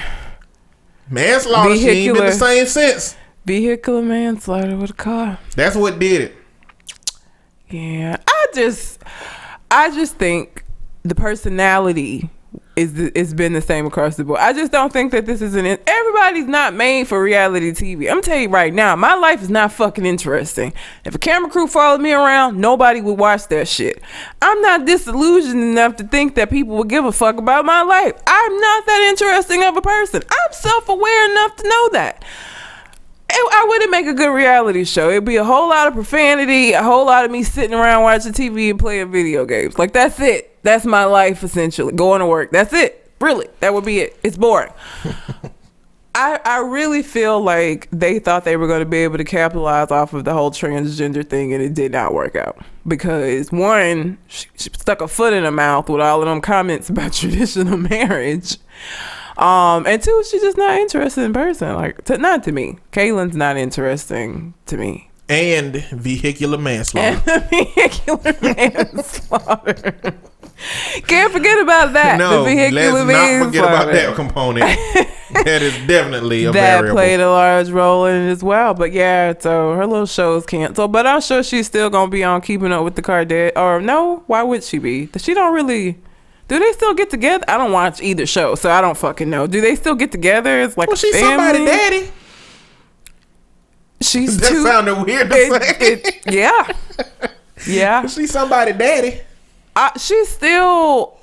[1.07, 3.15] Manslaughter, she ain't been the same since.
[3.45, 5.37] Vehicular manslaughter with a car.
[5.55, 6.35] That's what did it.
[7.69, 9.03] Yeah, I just,
[9.69, 10.63] I just think
[11.03, 12.29] the personality
[12.77, 14.39] is been the same across the board.
[14.39, 15.65] I just don't think that this is an.
[15.87, 18.09] Everybody's not made for reality TV.
[18.11, 20.73] I'm telling you right now, my life is not fucking interesting.
[21.03, 24.01] If a camera crew followed me around, nobody would watch that shit.
[24.41, 28.13] I'm not disillusioned enough to think that people would give a fuck about my life.
[28.27, 30.21] I'm not that interesting of a person.
[30.29, 32.23] I'm self aware enough to know that.
[33.29, 35.09] I wouldn't make a good reality show.
[35.09, 38.31] It'd be a whole lot of profanity, a whole lot of me sitting around watching
[38.31, 39.77] TV and playing video games.
[39.77, 40.56] Like that's it.
[40.67, 41.93] That's my life essentially.
[41.93, 42.51] Going to work.
[42.51, 43.09] That's it.
[43.21, 44.19] Really, that would be it.
[44.21, 44.73] It's boring.
[46.13, 49.91] I I really feel like they thought they were going to be able to capitalize
[49.91, 54.47] off of the whole transgender thing, and it did not work out because one, she,
[54.57, 58.57] she stuck a foot in her mouth with all of them comments about traditional marriage.
[59.37, 61.75] Um, and two, she's just not interested in person.
[61.75, 62.79] Like, to, not to me.
[62.91, 65.11] Caitlyn's not interesting to me.
[65.29, 67.21] And vehicular manslaughter.
[67.25, 70.17] And vehicular manslaughter.
[71.07, 72.17] Can't forget about that.
[72.17, 74.65] no, the vehicular let's not forget about that component.
[75.45, 76.95] that is definitely a That variable.
[76.95, 78.73] played a large role in it as well.
[78.73, 80.91] But yeah, so her little show's canceled.
[80.91, 83.51] But I'm sure she's still gonna be on Keeping Up with the Kardashians.
[83.55, 85.09] Or no, why would she be?
[85.17, 85.99] She don't really.
[86.47, 87.43] Do they still get together?
[87.47, 89.47] I don't watch either show, so I don't fucking know.
[89.47, 90.61] Do they still get together?
[90.61, 92.09] It's like well, she's somebody daddy.
[94.01, 94.63] She's That too.
[94.63, 95.93] sounded weird to it- say.
[95.93, 96.67] it- yeah,
[97.67, 98.05] yeah.
[98.07, 99.21] she's somebody daddy.
[99.77, 101.17] I, she still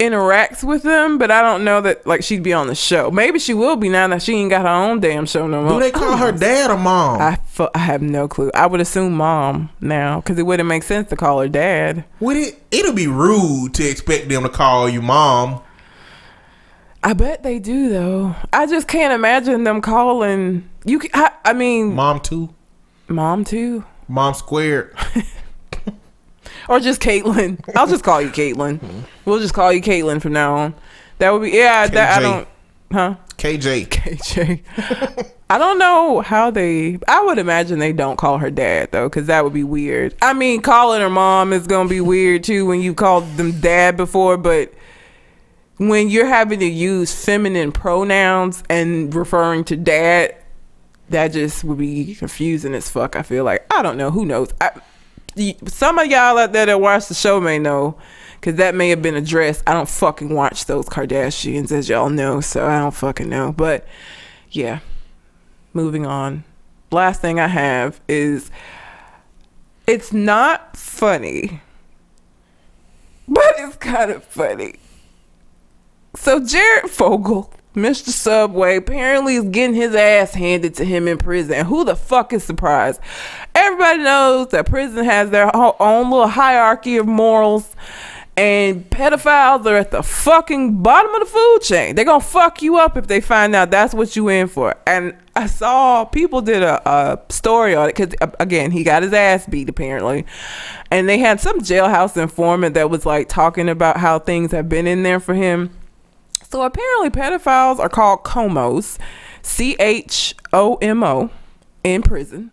[0.00, 3.10] interacts with them, but I don't know that like she'd be on the show.
[3.10, 5.74] Maybe she will be now that she ain't got her own damn show no more.
[5.74, 7.20] Do they call her dad or mom?
[7.20, 8.50] I, fu- I have no clue.
[8.54, 12.04] I would assume mom now because it wouldn't make sense to call her dad.
[12.18, 12.62] Would it?
[12.70, 15.62] It'll be rude to expect them to call you mom.
[17.04, 18.34] I bet they do though.
[18.52, 21.00] I just can't imagine them calling you.
[21.14, 22.52] I, I mean, Mom too.
[23.08, 24.94] mom too, Mom squared.
[26.70, 27.58] or just Caitlyn.
[27.74, 28.78] I'll just call you Caitlyn.
[28.78, 29.00] Mm-hmm.
[29.24, 30.74] We'll just call you Caitlyn from now on.
[31.18, 31.88] That would be yeah.
[31.88, 32.48] That I don't.
[32.92, 33.16] Huh?
[33.36, 33.88] KJ.
[33.88, 35.32] KJ.
[35.50, 37.00] I don't know how they.
[37.08, 40.14] I would imagine they don't call her dad though, because that would be weird.
[40.22, 43.96] I mean, calling her mom is gonna be weird too when you called them dad
[43.96, 44.72] before, but
[45.78, 50.36] when you're having to use feminine pronouns and referring to dad,
[51.08, 53.16] that just would be confusing as fuck.
[53.16, 54.12] I feel like I don't know.
[54.12, 54.54] Who knows?
[54.60, 54.70] I,
[55.66, 57.96] some of y'all out there that watch the show may know,
[58.34, 59.62] because that may have been addressed.
[59.66, 63.52] I don't fucking watch those Kardashians, as y'all know, so I don't fucking know.
[63.52, 63.86] But
[64.50, 64.80] yeah,
[65.72, 66.44] moving on.
[66.90, 68.50] Last thing I have is
[69.86, 71.60] it's not funny,
[73.28, 74.76] but it's kind of funny.
[76.16, 78.08] So Jared Fogle, Mr.
[78.08, 81.66] Subway, apparently is getting his ass handed to him in prison.
[81.66, 83.00] Who the fuck is surprised?
[83.60, 87.76] Everybody knows that prison has their own little hierarchy of morals.
[88.34, 91.94] And pedophiles are at the fucking bottom of the food chain.
[91.94, 94.76] They're gonna fuck you up if they find out that's what you in for.
[94.86, 99.02] And I saw people did a, a story on it because uh, again he got
[99.02, 100.24] his ass beat apparently,
[100.90, 104.86] and they had some jailhouse informant that was like talking about how things have been
[104.86, 105.76] in there for him.
[106.48, 108.96] So apparently, pedophiles are called chomos,
[109.42, 111.28] C H O M O,
[111.84, 112.52] in prison.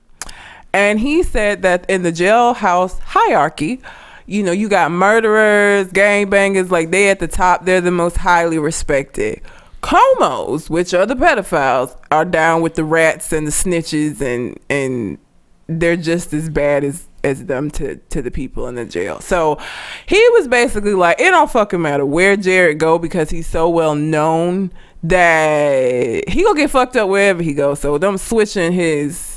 [0.78, 3.82] And he said that in the jailhouse hierarchy,
[4.28, 8.60] you know, you got murderers, gangbangers, like they at the top, they're the most highly
[8.60, 9.42] respected.
[9.82, 15.18] Chomos, which are the pedophiles, are down with the rats and the snitches and and
[15.66, 19.20] they're just as bad as as them to to the people in the jail.
[19.20, 19.58] So
[20.06, 23.96] he was basically like, it don't fucking matter where Jared go because he's so well
[23.96, 27.80] known that he gonna get fucked up wherever he goes.
[27.80, 29.37] So them switching his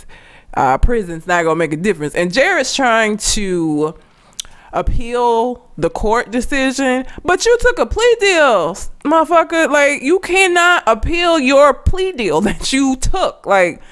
[0.55, 2.15] uh, prison's not gonna make a difference.
[2.15, 3.95] And Jared's trying to
[4.73, 9.71] appeal the court decision, but you took a plea deal, motherfucker.
[9.71, 13.47] Like you cannot appeal your plea deal that you took.
[13.47, 13.83] Like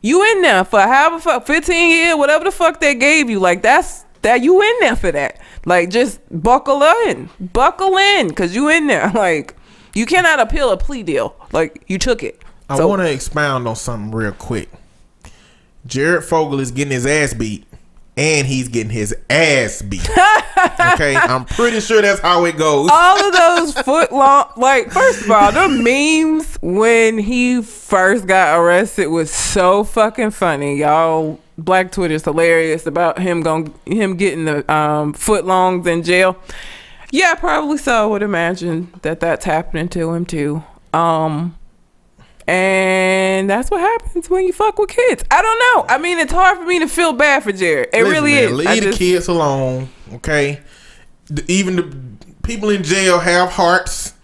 [0.00, 3.40] you in there for however fuck 15 years, whatever the fuck they gave you.
[3.40, 5.40] Like that's that you in there for that.
[5.64, 9.10] Like just buckle in, buckle in, cause you in there.
[9.14, 9.54] Like
[9.94, 11.34] you cannot appeal a plea deal.
[11.52, 12.42] Like you took it.
[12.68, 14.70] I So- want to expound on something real quick.
[15.86, 17.64] Jared Fogle is getting his ass beat,
[18.16, 20.08] and he's getting his ass beat.
[20.94, 22.88] okay, I'm pretty sure that's how it goes.
[22.92, 28.58] all of those foot long like first of all the memes when he first got
[28.58, 34.72] arrested was so fucking funny y'all black twitter's hilarious about him going him getting the
[34.72, 36.36] um foot longs in jail
[37.10, 40.62] yeah probably so i would imagine that that's happening to him too
[40.92, 41.56] um
[42.48, 45.22] and that's what happens when you fuck with kids.
[45.30, 45.94] I don't know.
[45.94, 47.90] I mean, it's hard for me to feel bad for Jared.
[47.92, 48.52] It Listen, really man, is.
[48.52, 50.60] Leave I the just- kids alone, okay?
[51.26, 51.96] The- even the
[52.42, 54.14] people in jail have hearts,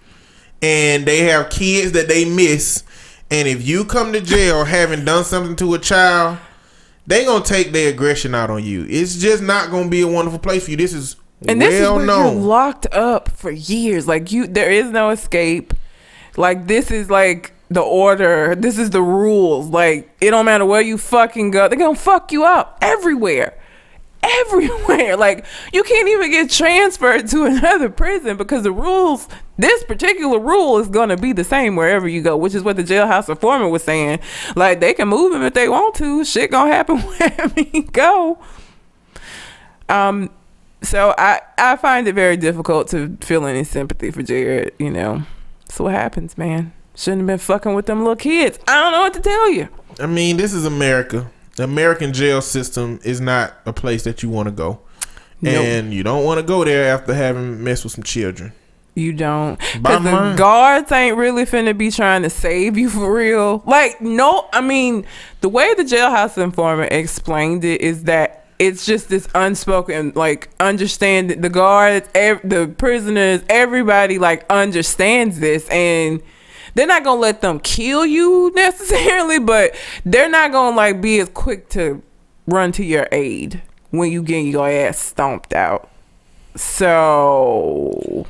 [0.62, 2.82] and they have kids that they miss.
[3.30, 6.38] And if you come to jail having done something to a child,
[7.06, 8.87] they gonna take their aggression out on you.
[8.88, 10.76] It's just not gonna be a wonderful place for you.
[10.78, 12.32] This is And this well is where known.
[12.38, 14.08] you're locked up for years.
[14.08, 15.74] Like you, there is no escape.
[16.38, 18.55] Like this is like the order.
[18.55, 19.68] This is the rules.
[19.68, 23.59] Like it don't matter where you fucking go, they're gonna fuck you up everywhere,
[24.22, 25.16] everywhere.
[25.24, 29.29] Like you can't even get transferred to another prison because the rules.
[29.57, 32.83] This particular rule is gonna be the same wherever you go, which is what the
[32.83, 34.18] jailhouse informant was saying.
[34.57, 36.24] Like they can move him if they want to.
[36.24, 38.38] Shit gonna happen wherever he go.
[39.88, 40.31] Um,
[40.83, 44.74] so I I find it very difficult to feel any sympathy for Jared.
[44.79, 45.22] You know,
[45.68, 46.72] so what happens, man?
[46.94, 48.59] Shouldn't have been fucking with them little kids.
[48.68, 49.68] I don't know what to tell you.
[50.00, 51.30] I mean, this is America.
[51.57, 54.80] The American jail system is not a place that you want to go.
[55.40, 55.64] Nope.
[55.64, 58.52] And you don't want to go there after having messed with some children.
[58.94, 59.59] You don't.
[59.59, 60.37] Because the line.
[60.37, 63.62] guards ain't really finna be trying to save you for real.
[63.66, 65.04] Like, no, I mean,
[65.40, 71.30] the way the jailhouse informant explained it is that it's just this unspoken, like, understand
[71.30, 75.68] the guards, ev- the prisoners, everybody, like, understands this.
[75.68, 76.22] And
[76.74, 81.28] they're not gonna let them kill you necessarily, but they're not gonna, like, be as
[81.30, 82.02] quick to
[82.46, 85.88] run to your aid when you get your ass stomped out.
[86.56, 88.26] So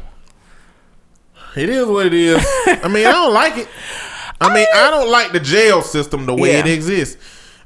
[1.56, 2.44] It is what it is.
[2.66, 3.68] I mean, I don't like it.
[4.40, 6.60] I mean, I don't like the jail system the way Yeah.
[6.60, 7.16] it exists.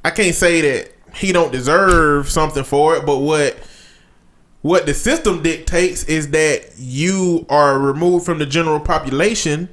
[0.05, 3.57] I can't say that he don't deserve something for it, but what
[4.61, 9.69] what the system dictates is that you are removed from the general population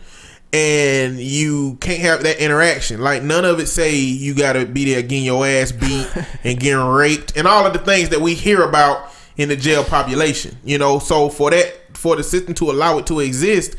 [0.53, 3.01] and you can't have that interaction.
[3.01, 6.07] Like none of it say you gotta be there getting your ass beat
[6.43, 9.83] and getting raped and all of the things that we hear about in the jail
[9.83, 10.57] population.
[10.63, 13.75] You know, so for that for the system to allow it to exist,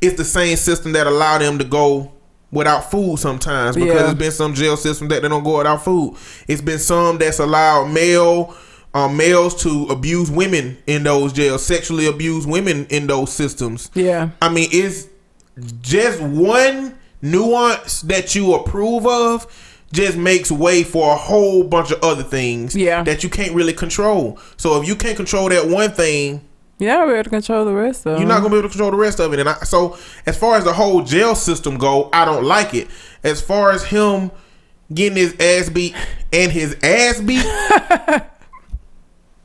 [0.00, 2.12] it's the same system that allowed them to go
[2.52, 4.10] without food sometimes because Yeah.
[4.10, 6.16] it's been some jail system that they don't go without food.
[6.48, 8.56] It's been some that's allowed male
[8.94, 13.90] um, males to abuse women in those jails, sexually abuse women in those systems.
[13.92, 14.30] yeah.
[14.40, 15.06] I mean, it's
[15.80, 19.46] just one nuance that you approve of
[19.92, 23.02] just makes way for a whole bunch of other things Yeah.
[23.04, 24.38] that you can't really control.
[24.56, 26.42] So if you can't control that one thing,
[26.78, 28.90] You're not able to control the rest of you're not gonna be able to control
[28.90, 29.38] the rest of it.
[29.40, 32.88] And I, so, as far as the whole jail system go, I don't like it.
[33.24, 34.30] As far as him
[34.92, 35.94] getting his ass beat
[36.34, 37.46] and his ass beat,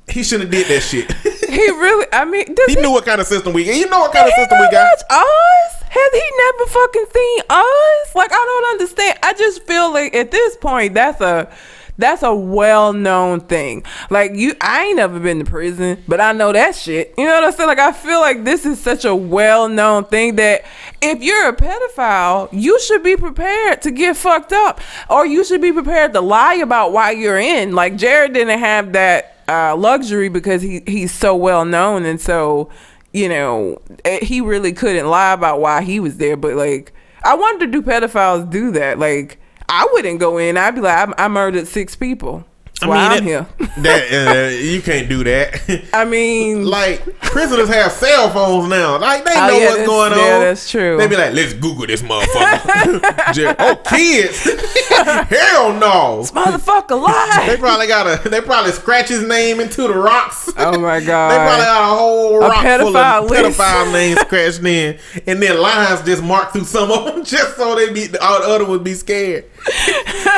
[0.10, 1.12] he shouldn't have did that shit.
[1.50, 3.64] He really, I mean, he he, knew what kind of system we.
[3.64, 4.88] You know what kind of system we got.
[5.10, 5.81] watch Oz?
[5.94, 8.16] Has he never fucking seen Oz?
[8.16, 9.20] Like, I don't understand.
[9.24, 11.52] I just feel like at this point, that's a
[11.98, 13.84] that's a well known thing.
[14.10, 17.14] Like you, I ain't never been to prison, but I know that shit.
[17.18, 17.68] You know what I'm saying?
[17.68, 20.64] Like, I feel like this is such a well known thing that
[21.02, 25.62] if you're a pedophile, you should be prepared to get fucked up, or you should
[25.62, 27.76] be prepared to lie about why you're in.
[27.76, 32.70] Like Jared didn't have that uh, luxury because he he's so well known and so
[33.14, 36.94] you know eh, he really couldn't lie about why he was there but like
[37.24, 39.00] i wonder do pedophiles do that?
[39.00, 40.58] Like i wouldn't go in.
[40.58, 42.46] I'd be like i, I murdered six people
[42.82, 45.88] That's why i'm that, here that uh, you can't do that.
[45.94, 49.00] i mean like prisoners have cell phones now.
[49.00, 50.18] Like they Oh, know yeah, what's that's- going on.
[50.20, 50.98] yeah, that's true.
[50.98, 53.34] They be like, let's Google this motherfucker.
[53.34, 54.44] Jer- oh, kids,
[55.30, 56.18] hell no.
[56.22, 58.30] This motherfucker lie They probably got a.
[58.30, 60.50] They probably scratch his name into the rocks.
[60.58, 61.32] oh my god!
[61.32, 63.60] They probably god got a whole rock full pedophile of list.
[63.60, 67.76] pedophile names scratched in, and then lines just marked through some of them just so
[67.76, 69.46] they be all the other would be scared.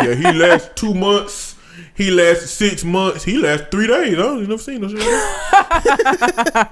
[0.04, 1.53] yeah, he lasted two months.
[1.96, 3.24] He lasted six months.
[3.24, 4.14] He lasted three days.
[4.14, 5.00] I don't never seen no shit.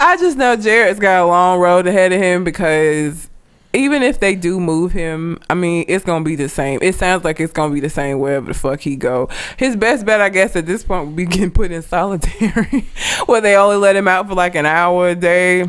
[0.00, 3.28] I just know Jared's got a long road ahead of him because
[3.74, 6.78] even if they do move him, I mean, it's gonna be the same.
[6.80, 9.28] It sounds like it's gonna be the same wherever the fuck he go.
[9.56, 12.86] His best bet, I guess, at this point would be getting put in solitary,
[13.26, 15.68] where they only let him out for like an hour a day.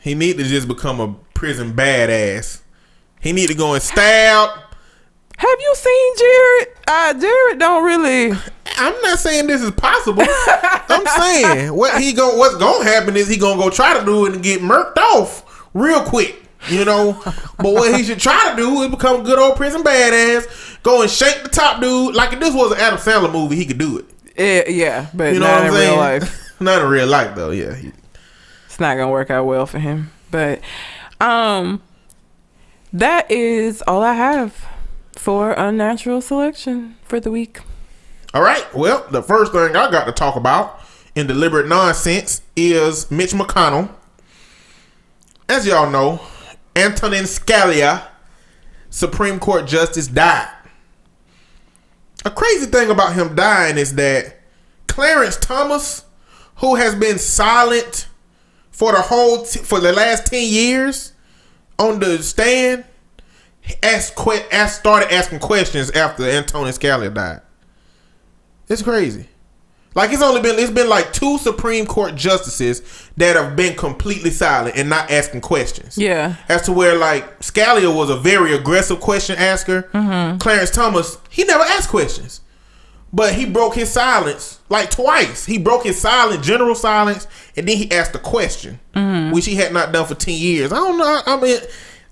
[0.00, 2.60] He need to just become a prison badass.
[3.20, 4.50] He need to go and stab.
[5.36, 6.68] Have you seen Jared?
[6.86, 8.32] Uh, Jared don't really.
[8.76, 10.24] I'm not saying this is possible.
[10.26, 14.26] I'm saying what he go what's gonna happen is he gonna go try to do
[14.26, 16.40] it and get murked off real quick.
[16.70, 17.20] You know,
[17.58, 20.82] but what he should try to do is become a good old prison badass.
[20.82, 22.14] Go and shake the top dude.
[22.14, 24.06] Like if this was an Adam Sandler movie, he could do it.
[24.36, 25.90] Yeah, yeah but You know not what in I'm saying?
[25.90, 26.52] real life.
[26.60, 27.50] not in real life though.
[27.50, 27.92] Yeah, he-
[28.66, 30.10] it's not gonna work out well for him.
[30.30, 30.60] But
[31.20, 31.82] um
[32.94, 34.66] that is all I have
[35.18, 37.60] for unnatural selection for the week.
[38.32, 38.66] All right.
[38.74, 40.80] Well, the first thing I got to talk about
[41.14, 43.90] in deliberate nonsense is Mitch McConnell.
[45.48, 46.20] As y'all know,
[46.74, 48.08] Antonin Scalia,
[48.90, 50.50] Supreme Court Justice, died.
[52.24, 54.40] A crazy thing about him dying is that
[54.86, 56.04] Clarence Thomas,
[56.56, 58.08] who has been silent
[58.70, 61.12] for the whole t- for the last ten years
[61.78, 62.84] on the stand,
[63.82, 67.40] asked, que- asked started asking questions after Antonin Scalia died.
[68.68, 69.28] It's crazy.
[69.94, 72.82] Like it's only been it's been like two Supreme Court justices
[73.16, 75.96] that have been completely silent and not asking questions.
[75.96, 76.34] Yeah.
[76.48, 79.82] As to where like Scalia was a very aggressive question asker.
[79.94, 80.38] Mm-hmm.
[80.38, 82.40] Clarence Thomas, he never asked questions.
[83.12, 85.46] But he broke his silence like twice.
[85.46, 89.32] He broke his silent, general silence, and then he asked a question, mm-hmm.
[89.32, 90.72] which he had not done for ten years.
[90.72, 91.20] I don't know.
[91.24, 91.60] I mean,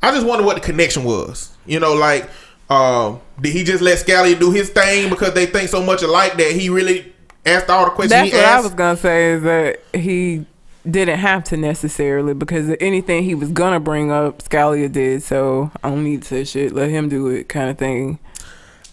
[0.03, 1.57] I just wonder what the connection was.
[1.67, 2.29] You know, like,
[2.69, 6.37] um, did he just let Scalia do his thing because they think so much alike
[6.37, 7.13] that he really
[7.47, 10.47] asked all the questions That's what I was gonna say is that he
[10.89, 15.23] didn't have to necessarily because anything he was gonna bring up, Scalia did.
[15.23, 16.73] So I don't need to shit.
[16.73, 18.19] Let him do it, kind of thing.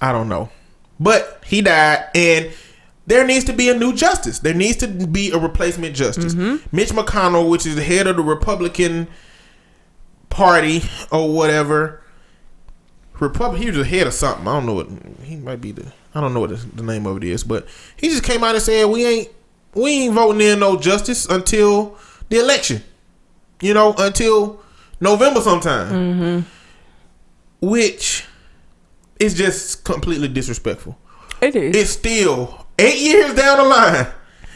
[0.01, 0.49] I don't know.
[0.99, 2.51] But he died, and
[3.07, 4.39] there needs to be a new justice.
[4.39, 6.35] There needs to be a replacement justice.
[6.71, 9.07] Mitch McConnell, which is the head of the Republican
[10.29, 12.01] Party or whatever.
[13.19, 14.47] Republic, he was the head of something.
[14.47, 14.87] I don't know what
[15.23, 15.91] he might be the.
[16.15, 18.55] I don't know what the, the name of it is, but he just came out
[18.55, 19.29] and said we ain't
[19.73, 21.97] we ain't voting in no justice until
[22.29, 22.83] the election.
[23.61, 24.61] You know, until
[24.99, 25.91] November sometime.
[25.91, 27.67] Mm-hmm.
[27.67, 28.25] Which
[29.19, 30.97] is just completely disrespectful.
[31.41, 31.75] It is.
[31.75, 34.07] It's still eight years down the line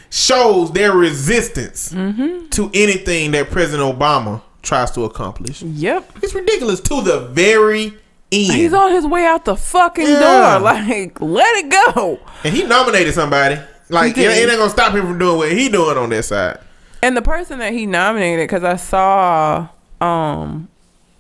[0.09, 2.47] shows their resistance mm-hmm.
[2.49, 5.62] to anything that President Obama tries to accomplish.
[5.62, 6.10] yep.
[6.23, 7.93] It's ridiculous to the very end.
[8.32, 10.19] He's on his way out the fucking Yeah.
[10.19, 10.60] door.
[10.73, 12.19] Like, let it go.
[12.43, 13.60] and he nominated somebody.
[13.89, 16.57] Like it, ain't gonna stop him from doing what he doing on that side.
[17.03, 19.68] And the person that he nominated, because I saw
[20.01, 20.70] um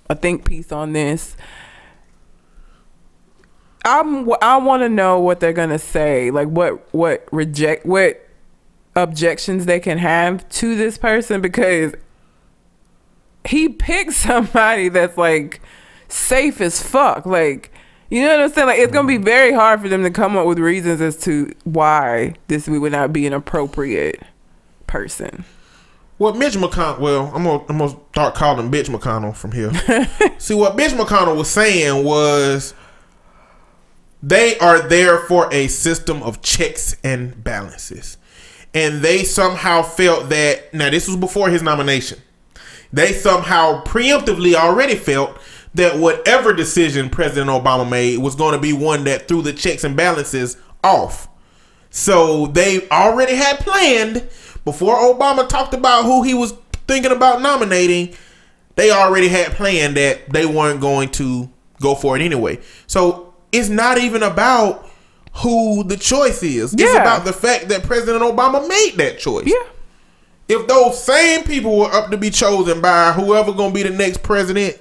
[0.09, 1.35] a think piece on this.
[3.85, 8.25] I'm I want to know what they're gonna say, like what what reject what
[8.95, 11.93] objections they can have to this person because
[13.45, 15.61] he picked somebody that's like
[16.07, 17.25] safe as fuck.
[17.25, 17.71] Like
[18.09, 18.67] You know what I'm saying?
[18.67, 19.23] Like it's gonna be mm-hmm.
[19.23, 23.11] very hard for them to come up with reasons as to why this would not
[23.11, 24.21] be an appropriate
[24.87, 25.45] person.
[26.19, 26.99] What Mitch McConnell?
[26.99, 29.71] Well, I'm gonna I'm gonna start calling Mitch McConnell from here.
[30.37, 32.75] See what Mitch McConnell was saying was
[34.21, 38.17] they are there for a system of checks and balances,
[38.73, 42.19] and they somehow felt that now this was before his nomination.
[42.93, 45.37] They somehow preemptively already felt
[45.73, 49.83] that whatever decision President Obama made was going to be one that threw the checks
[49.83, 51.27] and balances off.
[51.89, 54.27] So they already had planned
[54.63, 56.53] before Obama talked about who he was
[56.87, 58.15] thinking about nominating.
[58.75, 61.49] They already had planned that they weren't going to
[61.81, 62.59] go for it anyway.
[62.85, 64.89] So it's not even about
[65.37, 66.73] who the choice is.
[66.73, 69.47] It's about the fact that President Obama made that choice.
[69.47, 69.67] Yeah.
[70.47, 74.23] If those same people were up to be chosen by whoever gonna be the next
[74.23, 74.77] president,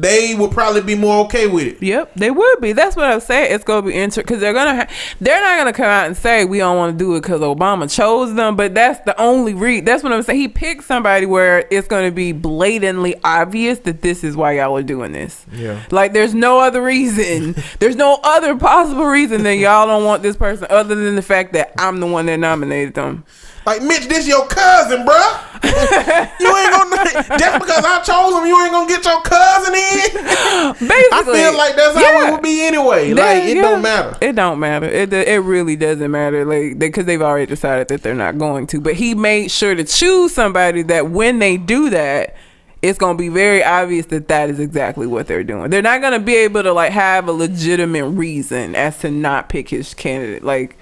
[0.00, 1.82] they would probably be more okay with it.
[1.82, 2.72] Yep, they would be.
[2.72, 3.54] That's what I'm saying.
[3.54, 6.46] It's gonna be interesting because they're gonna ha- they're not gonna come out and say
[6.46, 8.56] we don't want to do it because Obama chose them.
[8.56, 9.80] But that's the only re.
[9.80, 10.40] That's what I'm saying.
[10.40, 14.82] He picked somebody where it's gonna be blatantly obvious that this is why y'all are
[14.82, 15.44] doing this.
[15.52, 15.82] Yeah.
[15.90, 17.54] Like there's no other reason.
[17.78, 21.52] there's no other possible reason that y'all don't want this person other than the fact
[21.52, 23.24] that I'm the one that nominated them.
[23.70, 25.46] Like Mitch, this your cousin, bruh.
[26.40, 30.88] you ain't gonna just because I chose him, you ain't gonna get your cousin in.
[30.88, 32.28] Basically, I feel like that's how yeah.
[32.28, 33.14] it would be anyway.
[33.14, 33.62] Like it yeah.
[33.62, 34.18] don't matter.
[34.20, 34.86] It don't matter.
[34.86, 36.44] It it really doesn't matter.
[36.44, 38.80] Like because they've already decided that they're not going to.
[38.80, 42.34] But he made sure to choose somebody that when they do that,
[42.82, 45.70] it's gonna be very obvious that that is exactly what they're doing.
[45.70, 49.68] They're not gonna be able to like have a legitimate reason as to not pick
[49.68, 50.42] his candidate.
[50.42, 50.76] Like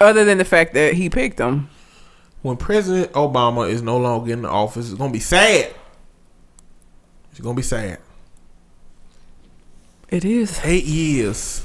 [0.00, 1.68] other than the fact that he picked them.
[2.42, 5.74] When President Obama is no longer in the office, it's gonna be sad.
[7.30, 7.98] It's gonna be sad.
[10.08, 10.60] It is.
[10.64, 11.64] Eight years.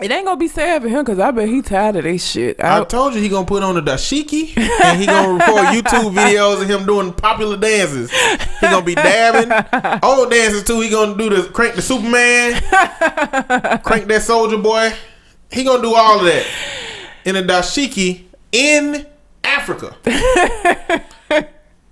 [0.00, 2.62] It ain't gonna be sad for him because I bet he tired of this shit.
[2.62, 6.12] I, I told you he gonna put on the dashiki and he gonna record YouTube
[6.12, 8.10] videos of him doing popular dances.
[8.10, 9.52] He gonna be dabbing
[10.02, 10.80] old dances too.
[10.80, 12.60] He gonna do the crank the Superman,
[13.82, 14.92] crank that Soldier Boy.
[15.50, 16.46] He gonna do all of that
[17.24, 19.06] in a dashiki in
[19.44, 19.96] Africa.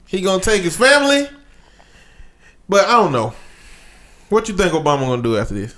[0.07, 1.29] he gonna take his family,
[2.69, 3.35] but I don't know.
[4.29, 5.75] What you think Obama gonna do after this?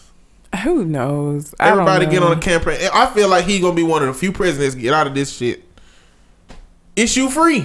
[0.65, 1.55] who knows?
[1.59, 2.79] I don't Everybody get on the campaign.
[2.93, 5.33] I feel like he gonna be one of the few presidents get out of this
[5.35, 5.65] shit
[6.95, 7.65] issue free.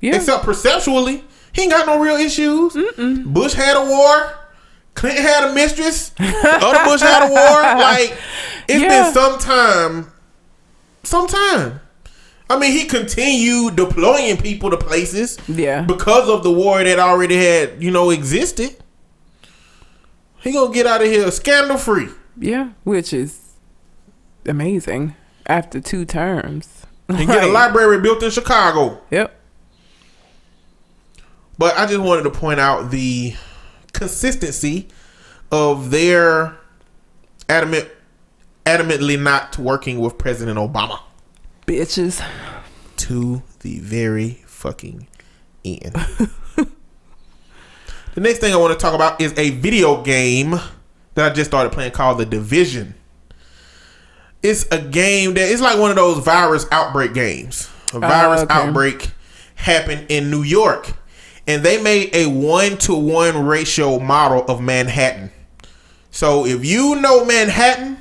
[0.00, 0.16] Yeah.
[0.16, 1.22] Except perceptually,
[1.52, 2.72] he ain't got no real issues.
[3.24, 4.34] Bush had a war.
[4.94, 6.08] Clinton had a mistress.
[6.10, 7.62] The other Bush had a war.
[7.80, 8.16] Like
[8.68, 9.04] it's Yeah.
[9.04, 10.12] been some time.
[11.04, 11.80] Some time.
[12.48, 15.82] I mean, he continued deploying people to places yeah.
[15.82, 18.76] because of the war that already had, you know, existed.
[20.40, 22.08] He gonna get out of here scandal free.
[22.38, 23.54] Yeah, which is
[24.44, 25.16] amazing
[25.46, 26.86] after two terms.
[27.08, 29.00] and get a library built in Chicago.
[29.10, 29.32] Yep.
[31.58, 33.34] But I just wanted to point out the
[33.92, 34.88] consistency
[35.50, 36.56] of their
[37.48, 37.88] adamant,
[38.64, 41.00] adamantly not working with President Obama
[41.66, 42.24] Bitches.
[42.96, 45.08] to the very fucking
[45.64, 45.92] end.
[48.14, 50.60] the next thing I want to talk about is a video game
[51.14, 52.94] that I just started playing called The Division.
[54.44, 57.68] It's a game that it's like one of those virus outbreak games.
[57.92, 58.54] A oh, virus okay.
[58.54, 59.10] outbreak
[59.56, 60.92] happened in New York,
[61.48, 65.32] and they made a one to one ratio model of Manhattan.
[66.12, 67.98] So if you know Manhattan,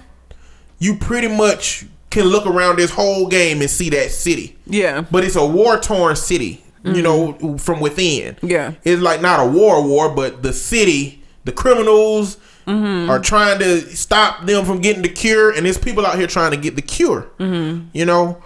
[0.78, 5.06] you pretty much can look around this whole game and see that city Yeah.
[5.12, 6.62] but it's a war torn city.
[6.84, 7.48] You mm-hmm.
[7.48, 8.38] know, from within.
[8.44, 8.74] Yeah.
[8.84, 12.38] it's like not a war war, but the city, the criminals
[12.68, 13.10] mm-hmm.
[13.10, 16.52] are trying to stop them from getting the cure, and there's people out here trying
[16.52, 17.28] to get the cure.
[17.40, 17.88] Mm-hmm.
[17.94, 18.44] You know,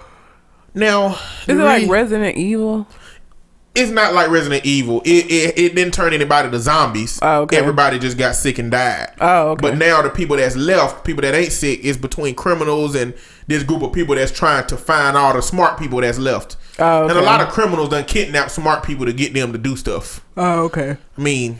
[0.74, 1.17] now
[1.47, 2.88] Is it like Resident Evil?
[3.80, 5.01] It's not like Resident Evil.
[5.05, 7.17] It, it it didn't turn anybody to zombies.
[7.21, 7.57] Oh, okay.
[7.57, 9.13] Everybody just got sick and died.
[9.21, 9.61] Oh, okay.
[9.61, 13.13] But now the people that's left, people that ain't sick, is between criminals and
[13.47, 16.57] this group of people that's trying to find all the smart people that's left.
[16.77, 19.75] Oh, And a lot of criminals done kidnap smart people to get them to do
[19.75, 20.23] stuff.
[20.38, 20.97] Oh, okay.
[21.17, 21.59] I mean,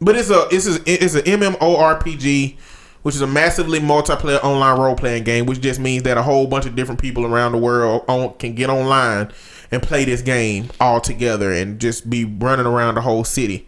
[0.00, 2.56] but it's a it's a it's an MMORPG,
[3.02, 6.46] which is a massively multiplayer online role playing game, which just means that a whole
[6.46, 9.32] bunch of different people around the world on, can get online
[9.70, 13.66] and play this game all together and just be running around the whole city,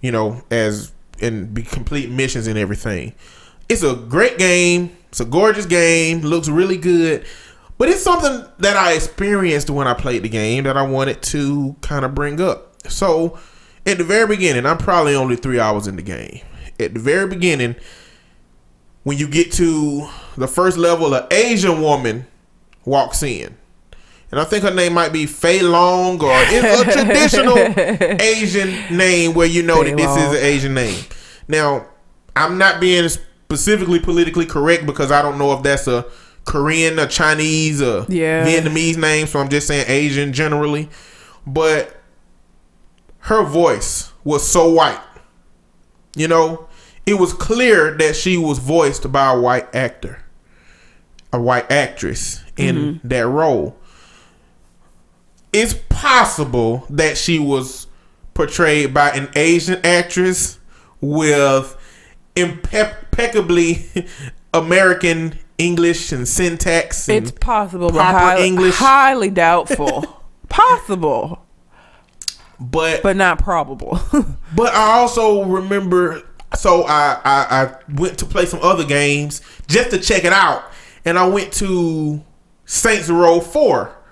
[0.00, 3.14] you know, as and be complete missions and everything.
[3.68, 4.96] It's a great game.
[5.08, 6.20] It's a gorgeous game.
[6.20, 7.24] Looks really good.
[7.78, 11.74] But it's something that I experienced when I played the game that I wanted to
[11.80, 12.76] kind of bring up.
[12.90, 13.38] So,
[13.86, 16.40] at the very beginning, I'm probably only three hours in the game.
[16.78, 17.76] at the very beginning,
[19.02, 22.26] when you get to the first level, an Asian woman
[22.84, 23.56] walks in.
[24.30, 27.58] And I think her name might be Fei Long or it's a traditional
[28.20, 31.04] Asian name where you know Fei that this is an Asian name.
[31.46, 31.86] Now,
[32.34, 36.04] I'm not being specifically politically correct because I don't know if that's a
[36.44, 38.46] Korean, a Chinese, a Yeah.
[38.46, 40.88] Vietnamese name, so I'm just saying Asian generally.
[41.46, 41.96] But
[43.20, 45.00] her voice was so white.
[46.16, 46.68] You know,
[47.06, 50.22] it was clear that she was voiced by a white actor,
[51.32, 53.08] a white actress in mm-hmm.
[53.08, 53.76] that role.
[55.54, 57.86] It's possible that she was
[58.34, 60.58] portrayed by an Asian actress
[61.00, 61.76] with
[62.34, 63.86] impeccably
[64.52, 67.08] American English and syntax.
[67.08, 68.74] And It's possible, but highly, English.
[68.74, 70.22] highly doubtful.
[70.48, 71.44] possible,
[72.58, 74.00] but but not probable.
[74.56, 76.22] But I also remember,
[76.56, 80.64] so I, I I went to play some other games just to check it out,
[81.04, 82.22] and I went to
[82.64, 83.40] Saints Row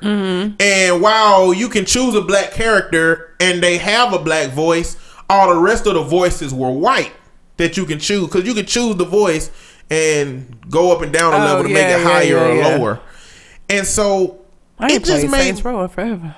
[0.02, 4.96] 4 And while you can choose a black character and they have a black voice,
[5.30, 7.12] all the rest of the voices were white
[7.56, 9.50] that you can choose because you can choose the voice
[9.90, 12.54] and go up and down a Oh, level to make it yeah, higher yeah, or
[12.54, 12.76] yeah.
[12.76, 13.00] lower.
[13.68, 14.40] And so
[14.78, 16.34] I it just made Saints Row forever.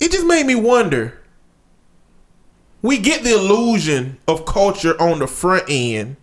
[0.00, 1.18] it just made me wonder.
[2.82, 6.16] We get the illusion of culture on the front end,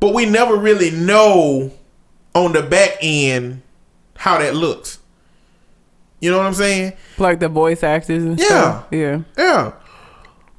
[0.00, 1.72] but we never really know
[2.34, 3.60] on the back end
[4.16, 4.98] how that looks.
[6.22, 6.92] You know what I'm saying?
[7.18, 8.46] Like the voice actors and Yeah.
[8.46, 8.84] stuff.
[8.92, 9.20] Yeah.
[9.36, 9.72] Yeah.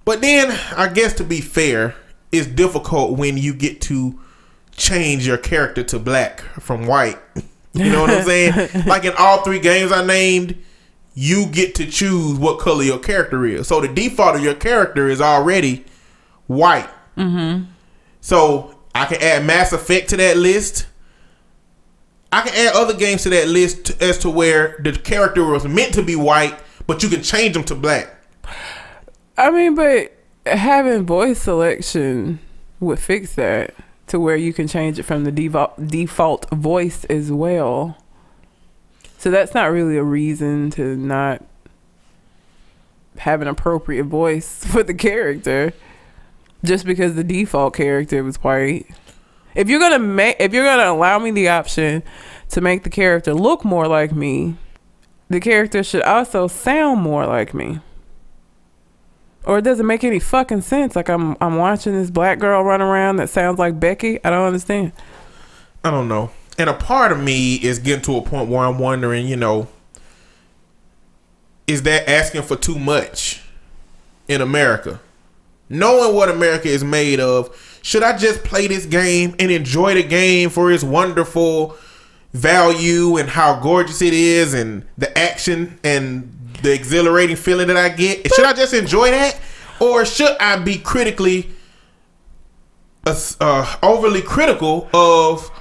[0.05, 1.95] But then I guess to be fair,
[2.33, 4.19] it's difficult when you get to
[4.75, 7.17] change your character to black from white.
[7.73, 8.69] You know what I'm saying?
[8.85, 10.57] like in all three games I named,
[11.15, 13.67] you get to choose what color your character is.
[13.69, 15.85] So the default of your character is already
[16.47, 16.89] white.
[17.17, 17.65] Mm-hmm.
[18.19, 20.87] So I can add Mass Effect to that list.
[22.33, 25.93] I can add other games to that list as to where the character was meant
[25.93, 28.09] to be white, but you can change them to black.
[29.37, 30.11] I mean, but
[30.47, 32.39] having voice selection
[32.79, 33.75] would fix that
[34.07, 37.97] to where you can change it from the default default voice as well.
[39.19, 41.43] So that's not really a reason to not
[43.19, 45.71] have an appropriate voice for the character
[46.65, 48.87] just because the default character was white.
[49.55, 52.03] If you're to make if you're to allow me the option
[52.49, 54.55] to make the character look more like me,
[55.29, 57.79] the character should also sound more like me.
[59.45, 60.95] Or it doesn't make any fucking sense.
[60.95, 64.23] Like I'm I'm watching this black girl run around that sounds like Becky.
[64.23, 64.93] I don't understand.
[65.83, 66.31] I don't know.
[66.57, 69.67] And a part of me is getting to a point where I'm wondering, you know,
[71.67, 73.41] is that asking for too much
[74.27, 74.99] in America?
[75.69, 80.03] Knowing what America is made of, should I just play this game and enjoy the
[80.03, 81.77] game for its wonderful
[82.31, 87.89] value and how gorgeous it is and the action and the exhilarating feeling that I
[87.89, 88.33] get?
[88.33, 89.37] Should I just enjoy that?
[89.81, 91.49] Or should I be critically
[93.05, 95.51] uh, overly critical of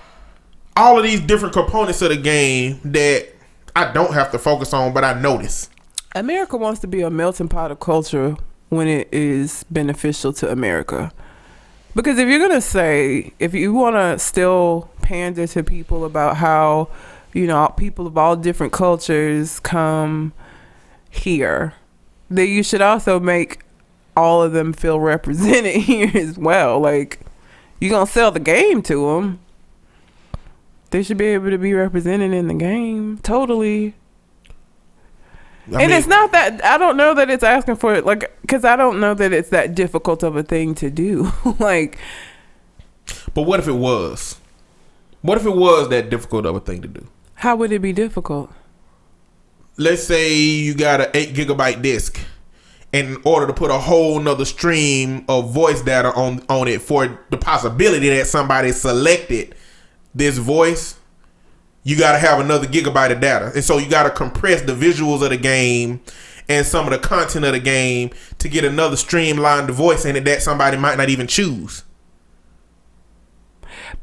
[0.76, 3.30] all of these different components of the game that
[3.74, 5.70] I don't have to focus on, but I notice.
[6.14, 8.36] America wants to be a melting pot of culture
[8.68, 11.10] when it is beneficial to America.
[11.94, 16.88] Because if you're gonna say, if you want to still pander to people about how,
[17.34, 20.32] you know, people of all different cultures come
[21.10, 21.74] here,
[22.30, 23.60] then you should also make
[24.16, 26.80] all of them feel represented here as well.
[26.80, 27.20] Like,
[27.78, 29.40] you're gonna sell the game to them.
[30.90, 33.18] They should be able to be represented in the game.
[33.22, 33.94] Totally.
[35.68, 38.36] I and mean, it's not that I don't know that it's asking for it, like,
[38.42, 41.32] because I don't know that it's that difficult of a thing to do.
[41.58, 41.98] like,
[43.34, 44.38] but what if it was?
[45.20, 47.06] What if it was that difficult of a thing to do?
[47.42, 48.52] how would it be difficult?
[49.76, 52.20] Let's say you got an eight gigabyte disk,
[52.92, 57.18] in order to put a whole nother stream of voice data on on it for
[57.30, 59.56] the possibility that somebody selected
[60.14, 60.98] this voice,
[61.84, 64.72] you got to have another gigabyte of data, and so you got to compress the
[64.72, 66.00] visuals of the game
[66.48, 70.24] and some of the content of the game to get another streamlined voice in it
[70.24, 71.84] that somebody might not even choose.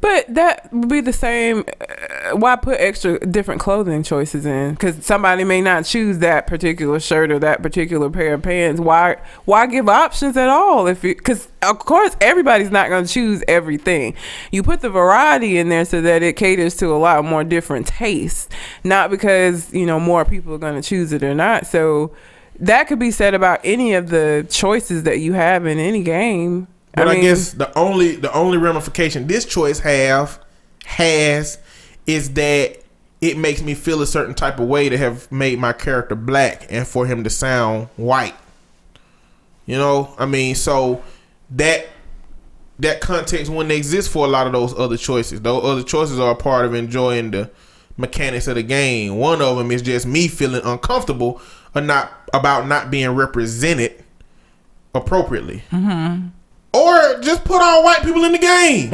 [0.01, 1.65] But that would be the same.
[1.81, 4.71] Uh, why put extra different clothing choices in?
[4.71, 8.79] Because somebody may not choose that particular shirt or that particular pair of pants.
[8.79, 9.17] Why?
[9.45, 10.87] Why give options at all?
[10.87, 14.15] If because of course everybody's not going to choose everything.
[14.51, 17.87] You put the variety in there so that it caters to a lot more different
[17.87, 18.49] tastes.
[18.83, 21.67] Not because you know more people are going to choose it or not.
[21.67, 22.15] So
[22.59, 26.67] that could be said about any of the choices that you have in any game.
[26.93, 30.39] But I, mean- guess the only the only ramification this choice have
[30.85, 31.59] has
[32.07, 32.77] is that
[33.21, 36.65] it makes me feel a certain type of way to have made my character black
[36.69, 38.35] and for him to sound white.
[39.65, 41.03] You know, I mean, so
[41.51, 41.87] that
[42.79, 45.41] that context wouldn't exist for a lot of those other choices.
[45.41, 47.51] Those other choices are a part of enjoying the
[47.97, 49.17] mechanics of the game.
[49.17, 51.41] One of them is just me feeling uncomfortable
[51.75, 54.03] or not about not being represented
[54.95, 55.63] appropriately.
[55.71, 56.29] Mm-hmm.
[56.71, 58.91] Or just put all white people in the game.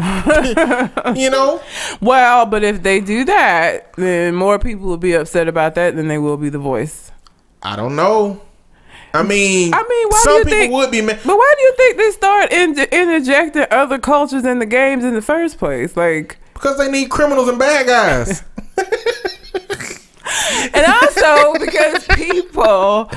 [1.18, 1.62] you know?
[2.02, 6.08] Well, but if they do that, then more people will be upset about that than
[6.08, 7.12] they will be the voice.
[7.62, 8.42] I don't know.
[9.14, 11.20] I mean, I mean, why do some you people think- would be mad.
[11.26, 15.14] But why do you think they start in- interjecting other cultures in the games in
[15.14, 15.96] the first place?
[15.98, 18.44] Like, Because they need criminals and bad guys.
[20.74, 23.10] and also because people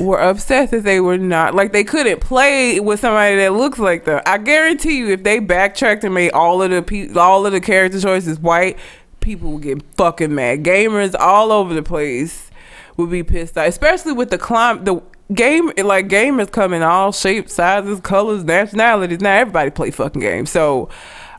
[0.00, 4.04] were upset that they were not like they couldn't play with somebody that looks like
[4.04, 4.22] them.
[4.26, 7.60] I guarantee you, if they backtracked and made all of the pe- all of the
[7.60, 8.78] character choices white,
[9.20, 10.62] people would get fucking mad.
[10.62, 12.50] Gamers all over the place
[12.96, 15.02] would be pissed off, especially with the climb the.
[15.32, 19.22] Game like gamers come in all shapes, sizes, colors, nationalities.
[19.22, 20.90] Now everybody play fucking games, so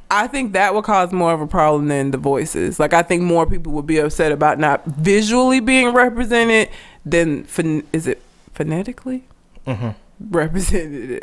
[0.10, 2.80] I think that would cause more of a problem than the voices.
[2.80, 6.70] Like I think more people would be upset about not visually being represented
[7.06, 7.48] than
[7.94, 8.22] is it
[8.54, 9.28] phonetically
[9.66, 9.90] mm-hmm.
[10.30, 11.22] represented.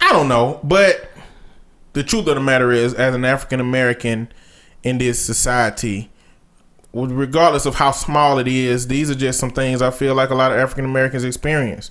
[0.00, 1.10] I don't know, but
[1.92, 4.32] the truth of the matter is, as an African American
[4.82, 6.10] in this society,
[6.92, 10.34] regardless of how small it is, these are just some things I feel like a
[10.34, 11.90] lot of African Americans experience.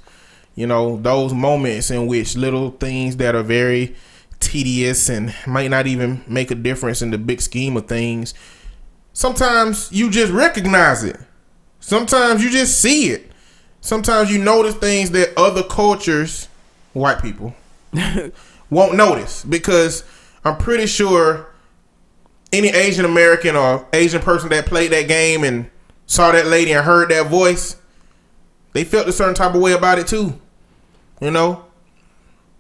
[0.56, 3.96] You know, those moments in which little things that are very
[4.40, 8.34] tedious and might not even make a difference in the big scheme of things.
[9.14, 11.18] Sometimes you just recognize it.
[11.80, 13.32] Sometimes you just see it.
[13.82, 16.48] Sometimes you notice things that other cultures,
[16.94, 17.56] white people,
[18.70, 20.04] won't notice because
[20.44, 21.48] I'm pretty sure
[22.52, 25.70] any Asian American or Asian person that played that game and
[26.06, 27.76] saw that lady and heard that voice,
[28.74, 30.40] they felt a certain type of way about it too.
[31.20, 31.66] You know?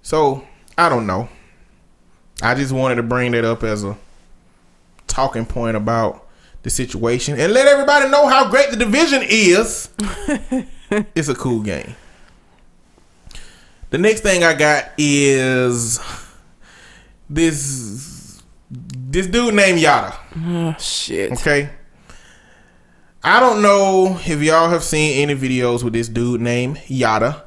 [0.01, 0.45] So,
[0.77, 1.29] I don't know.
[2.41, 3.97] I just wanted to bring that up as a
[5.07, 6.27] talking point about
[6.63, 9.89] the situation and let everybody know how great the division is.
[11.15, 11.95] it's a cool game.
[13.89, 15.99] The next thing I got is
[17.29, 20.15] this this dude named Yada.
[20.37, 21.31] oh shit!
[21.33, 21.69] Okay.
[23.23, 27.43] I don't know if y'all have seen any videos with this dude named Yada,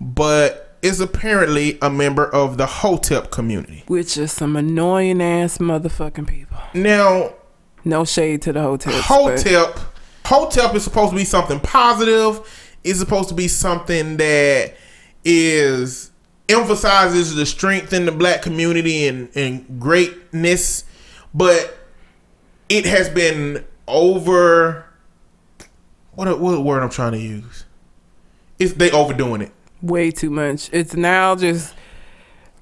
[0.00, 3.84] but is apparently a member of the Hotep community.
[3.86, 6.56] Which is some annoying ass motherfucking people.
[6.74, 7.34] Now,
[7.84, 9.78] No shade to the but- Hotep,
[10.24, 12.40] Hotep is supposed to be something positive.
[12.84, 14.74] It's supposed to be something that
[15.24, 16.10] is
[16.48, 20.84] emphasizes the strength in the black community and, and greatness,
[21.32, 21.76] but
[22.68, 24.86] it has been over.
[26.12, 27.64] What what word I'm trying to use?
[28.58, 29.52] It's they overdoing it.
[29.80, 30.68] way too much.
[30.72, 31.74] It's now just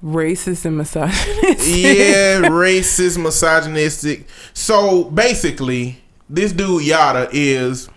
[0.03, 1.57] racist and misogynistic.
[1.67, 4.27] yeah, racist, misogynistic.
[4.53, 7.89] So basically, this dude Yada is.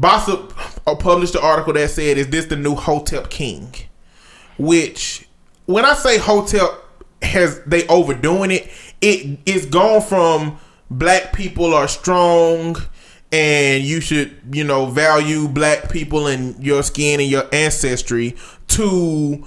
[0.00, 0.52] Bossip
[0.86, 3.74] uh, published an article that said, "Is this the new Hotep King?"
[4.58, 5.28] Which,
[5.66, 6.70] when I say Hotep
[7.22, 8.70] has they overdoing it,
[9.00, 10.58] it is gone from
[10.90, 12.76] black people are strong
[13.32, 18.36] and you should you know value black people and your skin and your ancestry
[18.66, 19.46] to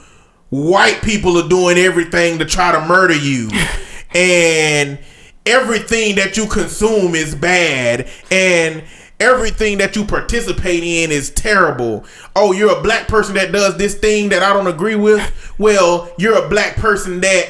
[0.50, 3.50] white people are doing everything to try to murder you
[4.16, 4.98] and
[5.46, 8.84] everything that you consume is bad and
[9.24, 12.06] everything that you participate in is terrible.
[12.36, 15.54] Oh you're a black person that does this thing that i don't agree with?
[15.58, 17.50] Well you're a black person that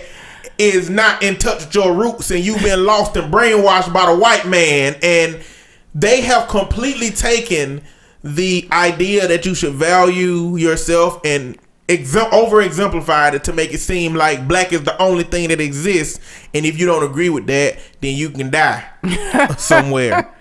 [0.60, 4.18] is not in touch with your roots and you've been lost and brainwashed by the
[4.18, 4.96] white man.
[5.02, 5.44] And
[5.96, 7.82] they have completely taken
[8.24, 11.58] the idea that you should value yourself and
[11.88, 15.60] exem- over exemplified it to make it seem like black is the only thing that
[15.60, 16.20] exists.
[16.54, 18.86] And if you don't agree with that then you can die
[19.58, 20.32] somewhere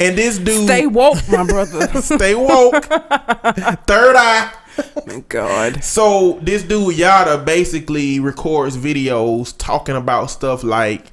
[0.00, 1.86] and this dude Stay woke, my brother.
[2.02, 5.84] stay woke third eye Thank God.
[5.84, 11.12] so this dude Yada basically records videos talking about stuff like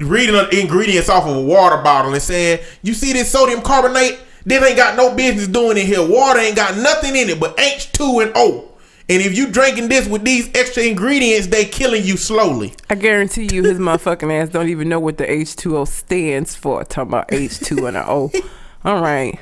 [0.00, 4.18] reading ingredients off of a water bottle and saying, "You see this sodium carbonate?
[4.44, 6.06] This ain't got no business doing in here.
[6.06, 8.71] Water ain't got nothing in it but H2 and O.
[9.08, 13.48] And if you drinking this with these extra ingredients, they killing you slowly." I guarantee
[13.52, 16.84] you, his motherfucking ass don't even know what the H2O stands for.
[16.84, 18.30] Talking about H2 and a O.
[18.84, 19.38] All right.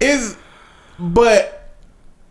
[0.00, 0.36] is
[0.98, 1.58] but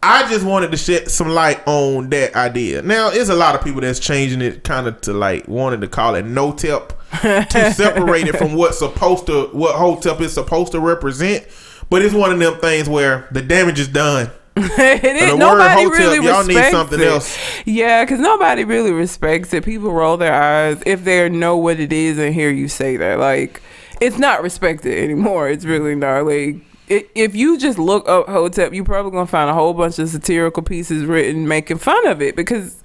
[0.01, 2.81] I just wanted to shed some light on that idea.
[2.81, 5.87] Now, there's a lot of people that's changing it kind of to like wanting to
[5.87, 10.71] call it no tip to separate it from what's supposed to what hotep is supposed
[10.73, 11.47] to represent.
[11.89, 14.29] But it's one of them things where the damage is done.
[14.77, 17.07] it is, nobody really y'all need respects something it.
[17.07, 17.37] else.
[17.65, 19.63] Yeah, because nobody really respects it.
[19.63, 23.19] People roll their eyes if they know what it is and hear you say that.
[23.19, 23.61] Like,
[24.01, 25.49] it's not respected anymore.
[25.49, 26.25] It's really not.
[26.25, 26.57] Like,
[26.89, 30.63] if you just look up Hotep, you're probably gonna find a whole bunch of satirical
[30.63, 32.81] pieces written making fun of it because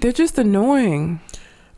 [0.00, 1.20] they're just annoying.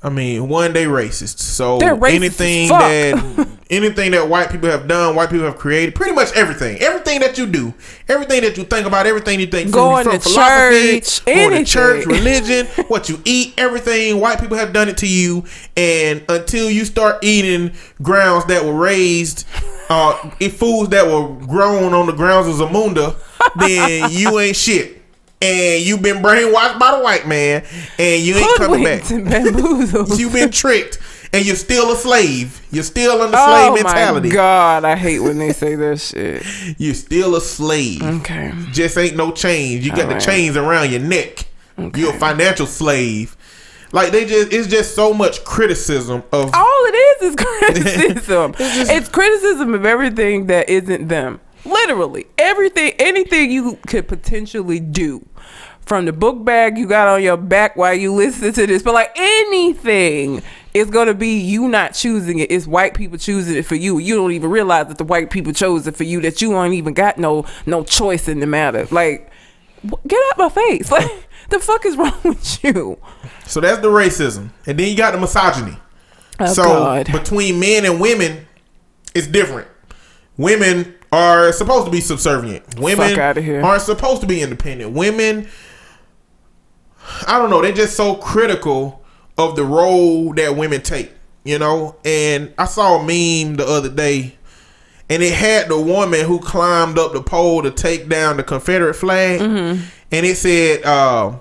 [0.01, 1.41] I mean, one day racist.
[1.41, 6.13] So racist anything that anything that white people have done, white people have created, pretty
[6.13, 7.75] much everything, everything that you do,
[8.09, 11.65] everything that you think about, everything you think Going from, to philosophy, church, going to
[11.65, 14.21] church, religion, what you eat, everything.
[14.21, 15.45] White people have done it to you,
[15.77, 19.47] and until you start eating grounds that were raised,
[19.89, 20.13] uh,
[20.51, 23.17] foods that were grown on the grounds of Zamunda,
[23.57, 24.98] then you ain't shit.
[25.41, 27.65] And you've been brainwashed by the white man,
[27.97, 29.09] and you ain't coming back.
[30.19, 30.99] You've been tricked,
[31.33, 32.61] and you're still a slave.
[32.73, 34.31] You're still under oh slave mentality.
[34.31, 36.45] god, I hate when they say that shit.
[36.79, 38.03] You're still a slave.
[38.03, 38.53] Okay.
[38.73, 39.87] Just ain't no chains.
[39.87, 41.47] You got the chains around your neck.
[41.95, 43.37] You're a financial slave.
[43.93, 46.51] Like they just, it's just so much criticism of.
[46.53, 48.55] All it is is criticism.
[48.59, 51.41] it's, criticism of everything that isn't them.
[51.65, 55.27] Literally everything, anything you could potentially do.
[55.81, 58.93] From the book bag you got on your back while you listen to this, but
[58.93, 60.43] like anything
[60.75, 62.51] is gonna be you not choosing it.
[62.51, 63.99] It's white people choosing it for you.
[63.99, 66.21] You don't even realize that the white people chose it for you.
[66.21, 68.87] That you ain't even got no no choice in the matter.
[68.91, 69.31] Like,
[70.07, 70.91] get out my face.
[70.99, 72.99] Like, the fuck is wrong with you?
[73.47, 75.79] So that's the racism, and then you got the misogyny.
[76.39, 77.11] Oh so God.
[77.11, 78.47] between men and women,
[79.15, 79.67] it's different.
[80.37, 82.79] Women are supposed to be subservient.
[82.79, 83.09] Women
[83.65, 84.93] aren't supposed to be independent.
[84.93, 85.49] Women,
[87.27, 89.03] I don't know, they're just so critical
[89.37, 91.13] of the role that women take,
[91.45, 91.97] you know.
[92.05, 94.37] And I saw a meme the other day,
[95.09, 98.95] and it had the woman who climbed up the pole to take down the Confederate
[98.95, 99.83] flag, Mm-hmm.
[100.13, 100.85] and it said.
[100.85, 101.39] Uh,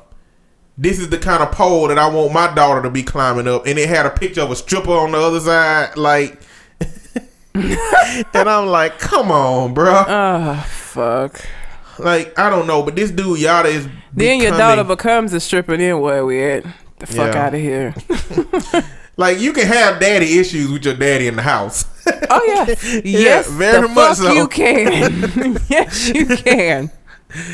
[0.79, 3.65] this is the kind of pole that I want my daughter to be climbing up.
[3.65, 6.39] And it had a picture of a stripper on the other side, like.
[8.33, 9.91] and I'm like, come on, bro.
[10.07, 11.41] Ah, fuck.
[11.99, 13.87] Like, I don't know, but this dude Yada is.
[14.13, 15.77] Then your daughter becomes a stripper.
[15.77, 16.63] Then where we at?
[16.99, 17.45] The fuck Yeah.
[17.47, 17.95] out of here.
[19.19, 21.85] Like, you can have daddy issues with your daddy in the house.
[22.29, 24.31] Oh yeah, yes, very the much so.
[24.31, 25.57] You can.
[25.69, 26.91] yes, you can.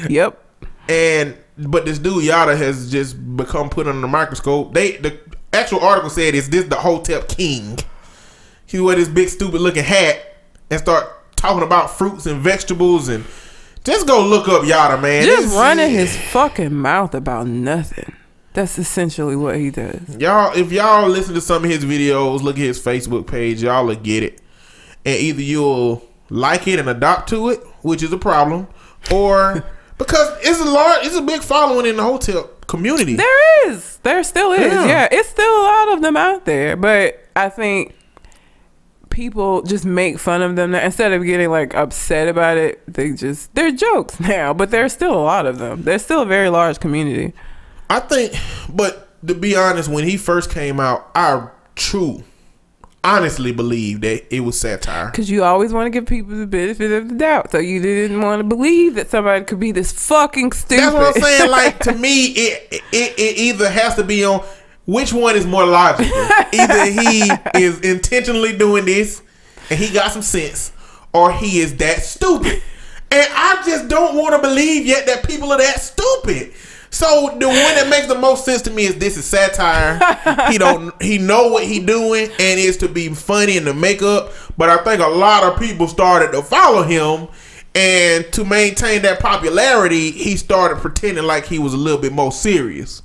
[0.10, 0.43] Yep.
[0.89, 4.74] and but this dude Yada has just become put under the microscope.
[4.74, 5.18] They the
[5.54, 7.80] actual article said is this the Hotep King?
[8.74, 10.19] He wear this big stupid looking hat
[10.71, 13.24] and start talking about fruits and vegetables and
[13.84, 15.24] just go look up Yada man.
[15.26, 18.11] Just running his fucking mouth about nothing.
[18.53, 20.17] That's essentially what he does.
[20.17, 23.86] Y'all, if y'all listen to some of his videos, look at his Facebook page, y'all
[23.86, 24.41] will get it.
[25.05, 28.67] And either you'll like it and adopt to it, which is a problem,
[29.11, 29.63] or
[29.99, 33.17] because it's a large, it's a big following in the Hotep community.
[33.17, 33.97] There is.
[34.01, 34.61] There still is.
[34.61, 34.88] Yeah.
[34.88, 35.07] Yeah.
[35.11, 36.76] It's still a lot of them out there.
[36.76, 37.93] But I think
[39.14, 40.84] people just make fun of them now.
[40.84, 42.82] instead of getting like upset about it.
[42.91, 44.53] They just they're jokes now.
[44.53, 45.84] But there's still a lot of them.
[45.84, 47.34] There's still a very large community.
[47.89, 48.34] I think,
[48.70, 52.24] but to be honest, when he first came out, I true,
[53.03, 55.11] honestly believe that it was satire.
[55.11, 57.51] Because you always want to give people the benefit of the doubt.
[57.51, 60.82] So you didn't want to believe that somebody could be this fucking stupid.
[60.82, 61.51] That's what I'm saying.
[61.51, 64.43] Like to me, it, it it either has to be on
[64.86, 66.05] which one is more logical.
[66.53, 69.21] either he is intentionally doing this
[69.69, 70.71] and he got some sense,
[71.13, 72.61] or he is that stupid.
[73.11, 76.53] And I just don't want to believe yet that people are that stupid.
[76.89, 79.99] So the one that makes the most sense to me is this is satire.
[80.51, 84.31] he don't he know what he doing and is to be funny in the makeup.
[84.57, 87.29] But I think a lot of people started to follow him
[87.75, 92.31] and to maintain that popularity, he started pretending like he was a little bit more
[92.31, 93.01] serious.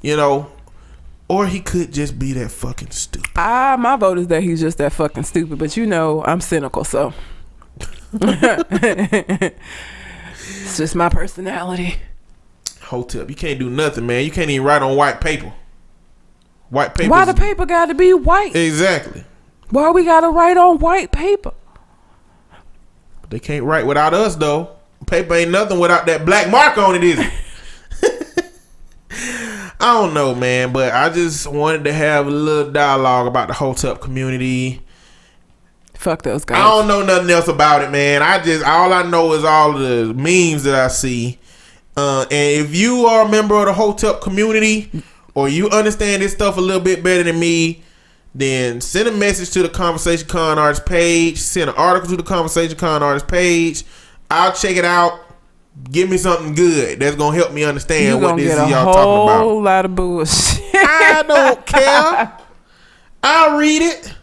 [0.00, 0.50] You know?
[1.28, 3.30] Or he could just be that fucking stupid.
[3.36, 5.58] Ah, my vote is that he's just that fucking stupid.
[5.58, 7.12] But you know, I'm cynical, so
[8.14, 9.58] it's
[10.78, 11.96] just my personality.
[12.80, 14.24] Hotep, you can't do nothing, man.
[14.24, 15.52] You can't even write on white paper.
[16.70, 17.10] White paper.
[17.10, 18.56] Why the paper got to be white?
[18.56, 19.24] Exactly.
[19.68, 21.52] Why we got to write on white paper?
[23.28, 24.70] They can't write without us though.
[25.06, 27.30] Paper ain't nothing without that black mark on it, is it?
[29.80, 33.54] I don't know, man, but I just wanted to have a little dialogue about the
[33.54, 34.82] Hotep community.
[35.94, 36.58] Fuck those guys.
[36.58, 38.22] I don't know nothing else about it, man.
[38.22, 41.38] I just all I know is all the memes that I see,
[41.96, 44.90] Uh, and if you are a member of the Hotep community
[45.34, 47.82] or you understand this stuff a little bit better than me,
[48.34, 51.38] then send a message to the Conversation Con Artist page.
[51.38, 53.84] Send an article to the Conversation Con Artist page.
[54.30, 55.20] I'll check it out.
[55.90, 59.36] Give me something good that's gonna help me understand what this is y'all talking about.
[59.36, 60.64] A whole lot of bullshit.
[60.74, 62.32] I don't care.
[63.22, 64.14] I'll read it.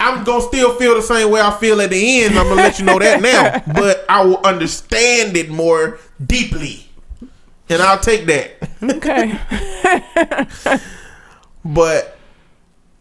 [0.00, 2.38] I'm gonna still feel the same way I feel at the end.
[2.38, 3.62] I'm gonna let you know that now.
[3.74, 6.84] But I will understand it more deeply.
[7.70, 8.68] And I'll take that.
[8.82, 10.80] okay.
[11.64, 12.16] But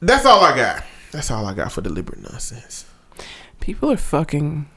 [0.01, 0.83] that's all I got.
[1.11, 2.85] That's all I got for deliberate nonsense.
[3.59, 4.67] People are fucking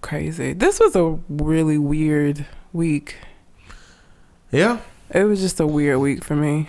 [0.00, 0.52] crazy.
[0.52, 3.16] This was a really weird week.
[4.52, 4.78] Yeah.
[5.10, 6.68] It was just a weird week for me.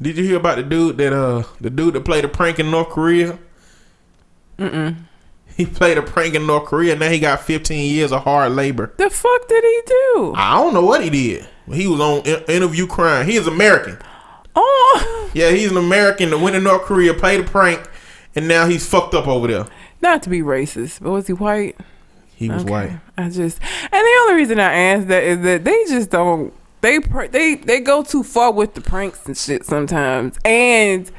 [0.00, 2.70] Did you hear about the dude that uh the dude that played a prank in
[2.70, 3.38] North Korea?
[4.58, 4.96] Mm-mm.
[5.56, 6.92] He played a prank in North Korea.
[6.92, 8.92] And now he got 15 years of hard labor.
[8.96, 10.32] The fuck did he do?
[10.36, 11.46] I don't know what he did.
[11.70, 13.28] He was on in- interview crying.
[13.28, 13.98] He is American.
[14.56, 17.88] Oh, Yeah, he's an American that went to North Korea, played a prank,
[18.34, 19.66] and now he's fucked up over there.
[20.02, 21.78] not to be racist, but was he white?
[22.42, 22.70] He was Okay.
[22.70, 23.00] white.
[23.16, 26.52] I just, and the only reason I asked that is that they just don't.
[26.80, 31.10] They pr- they they go too far with the pranks and shit sometimes, and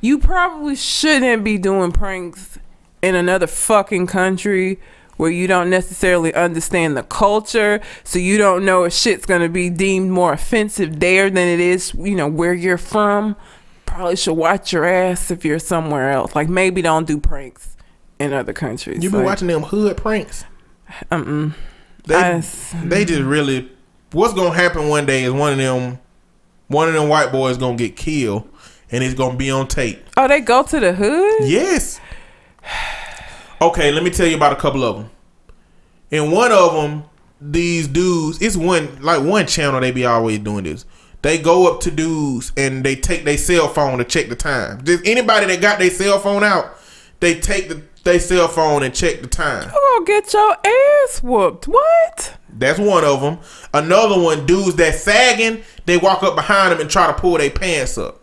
[0.00, 2.58] you probably shouldn't be doing pranks
[3.02, 4.78] in another fucking country
[5.16, 9.70] where you don't necessarily understand the culture, so you don't know if shit's gonna be
[9.70, 13.36] deemed more offensive there than it is, you know, where you're from.
[13.86, 16.34] Probably should watch your ass if you're somewhere else.
[16.34, 17.76] Like maybe don't do pranks
[18.18, 19.04] in other countries.
[19.04, 20.44] You've been Like, watching them hood pranks?
[21.10, 21.54] Mm-mm.
[22.06, 22.40] They, I
[22.84, 23.70] they just really.
[24.12, 25.98] What's gonna happen one day is one of them,
[26.68, 28.48] one of them white boys gonna get killed,
[28.90, 30.04] and it's gonna be on tape.
[30.16, 31.48] Oh, they go to the hood?
[31.48, 32.00] Yes.
[33.60, 35.10] Okay, let me tell you about a couple of them.
[36.10, 37.04] In one of them,
[37.40, 40.84] these dudes, it's one like one channel they be always doing this.
[41.22, 44.84] They go up to dudes and they take their cell phone to check the time.
[44.84, 46.76] Just anybody that got their cell phone out,
[47.20, 49.70] they take the their cell phone and check the time.
[49.74, 51.66] You gonna get your ass whooped.
[51.68, 52.36] What?
[52.50, 53.38] That's one of them.
[53.72, 57.50] Another one, dudes that sagging, they walk up behind them and try to pull their
[57.50, 58.20] pants up.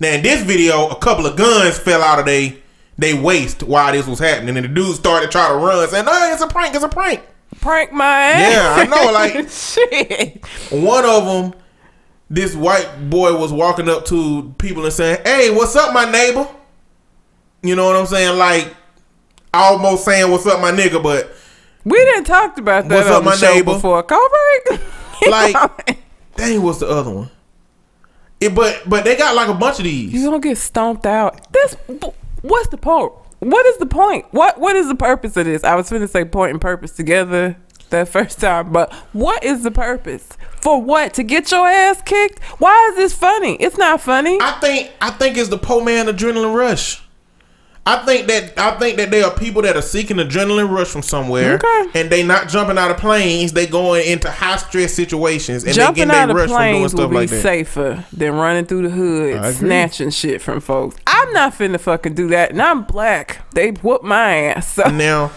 [0.00, 2.62] Now in this video, a couple of guns fell out of they
[2.96, 6.04] they waist while this was happening, and the dude started to try to run, saying,
[6.06, 7.20] "No, it's a prank, it's a prank."
[7.60, 8.52] Prank my ass?
[8.52, 10.44] Yeah, I know, like- shit.
[10.70, 11.60] One of them,
[12.30, 16.48] this white boy was walking up to people and saying, "Hey, what's up, my neighbor?"
[17.62, 18.38] You know what I'm saying?
[18.38, 18.72] Like
[19.54, 21.30] almost saying, "What's up, my nigga?" But
[21.84, 23.74] We didn't talked about that What's on up, the my show neighbor?
[23.74, 24.02] before.
[24.02, 24.82] Correct?
[25.28, 25.98] Like-
[26.36, 27.30] dang, what's the other one?
[28.40, 30.12] It, but but they got like a bunch of these.
[30.12, 31.52] you don't get stomped out.
[31.52, 31.76] This.
[32.42, 33.12] What's the point?
[33.40, 34.26] What is the point?
[34.30, 35.64] What What is the purpose of this?
[35.64, 37.56] I was going to say point and purpose together
[37.90, 40.28] that first time, but what is the purpose?
[40.60, 41.14] For what?
[41.14, 42.38] To get your ass kicked?
[42.60, 43.56] Why is this funny?
[43.56, 44.38] It's not funny.
[44.40, 47.02] I think I think it's the poor man adrenaline rush.
[47.90, 51.00] I think that I think that there are people that are seeking adrenaline rush from
[51.02, 52.00] somewhere, Okay.
[52.00, 53.52] and they not jumping out of planes.
[53.54, 57.08] They going into high stress situations, and Jumping they getting of rush from doing stuff
[57.10, 57.40] be like that.
[57.42, 60.96] safer than running through the hood, snatching shit from folks.
[61.06, 63.40] I'm not finna fucking do that, and I'm black.
[63.54, 64.74] They whoop my ass.
[64.74, 65.30] So Now,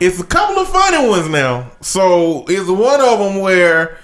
[0.00, 1.70] it's a couple of funny ones now.
[1.82, 3.98] So it's one of them where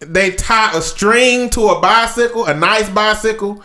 [0.00, 3.62] they tie a string to a bicycle, a nice bicycle,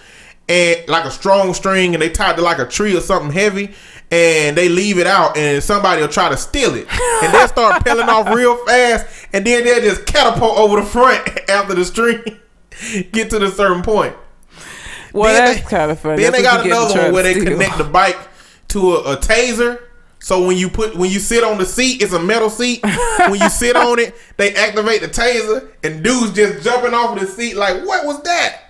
[0.50, 3.32] and like a strong string, and they tied it to like a tree or something
[3.32, 3.74] heavy,
[4.10, 6.88] and they leave it out, and somebody will try to steal it,
[7.24, 11.28] and they'll start peeling off real fast, and then they'll just catapult over the front
[11.50, 12.22] after the string
[13.12, 14.16] get to the certain point.
[15.14, 16.22] well, Then that's kind of funny.
[16.24, 17.46] Then they got what you get to another one where they steal.
[17.46, 18.18] connect the bike
[18.70, 19.82] to a, a taser.
[20.20, 22.84] So when you put when you sit on the seat, it's a metal seat.
[22.84, 27.22] when you sit on it, they activate the taser, and dudes just jumping off of
[27.22, 28.62] the seat like, "What was that?"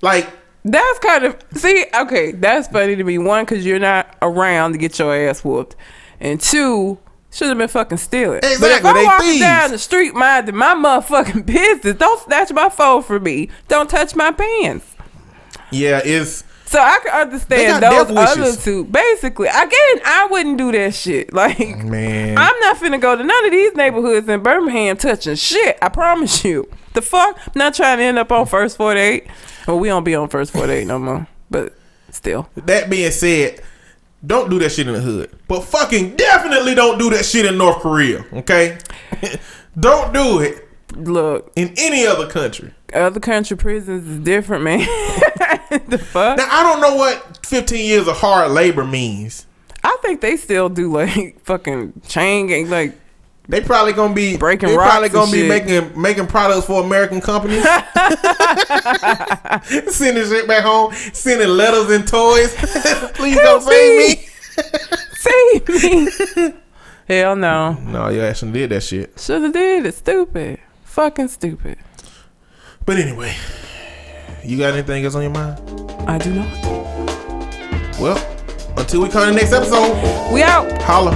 [0.00, 0.30] Like,
[0.68, 1.84] That's kind of see.
[2.00, 3.18] Okay, that's funny to me.
[3.18, 5.76] One, because you're not around to get your ass whooped,
[6.20, 6.98] and two,
[7.30, 8.40] should have been fucking stealing.
[8.40, 9.40] But if Exactly, I'm they walking thieves.
[9.40, 13.48] down the street minding my motherfucking business, don't snatch my phone from me.
[13.68, 14.94] Don't touch my pants.
[15.70, 18.84] yeah, it's So I can understand those other two.
[18.86, 21.32] Basically, again, I wouldn't do that shit.
[21.32, 22.36] Like, man.
[22.38, 25.78] I'm not finna go to none of these neighborhoods in Birmingham touching shit.
[25.80, 26.68] I promise you.
[26.96, 27.38] The fuck?
[27.46, 29.26] I'm not trying to end up on first 48.
[29.68, 31.26] Well, we don't be on first 48 no more.
[31.50, 31.74] But
[32.10, 32.48] still.
[32.56, 33.60] that being said,
[34.26, 35.30] don't do that shit in the hood.
[35.46, 38.24] But fucking definitely don't do that shit in North Korea.
[38.32, 38.78] Okay,
[39.78, 40.66] don't do it
[40.96, 42.72] Look, in any other country.
[42.94, 44.78] other country prisons is different, man.
[45.88, 46.38] the fuck?
[46.38, 49.46] Now I don't know what 15 years of hard labor means.
[49.84, 52.70] I think they still do like fucking chain gang.
[52.70, 52.98] Like,
[53.48, 55.48] They probably gonna be Breaking They probably gonna be shit.
[55.48, 57.62] making making products for American companies.
[59.94, 62.54] sending shit back home, sending letters and toys.
[63.14, 64.26] Please don't save me.
[65.14, 66.08] Save me.
[67.08, 67.74] Hell no.
[67.74, 69.12] No, you actually did that shit.
[69.18, 69.94] Should have did it.
[69.94, 70.58] Stupid.
[70.84, 71.78] Fucking stupid.
[72.84, 73.34] But anyway,
[74.44, 75.60] you got anything else on your mind?
[76.08, 76.50] I do not.
[78.00, 78.18] Well,
[78.76, 80.82] until we come to the next episode, We out.
[80.82, 81.12] holla.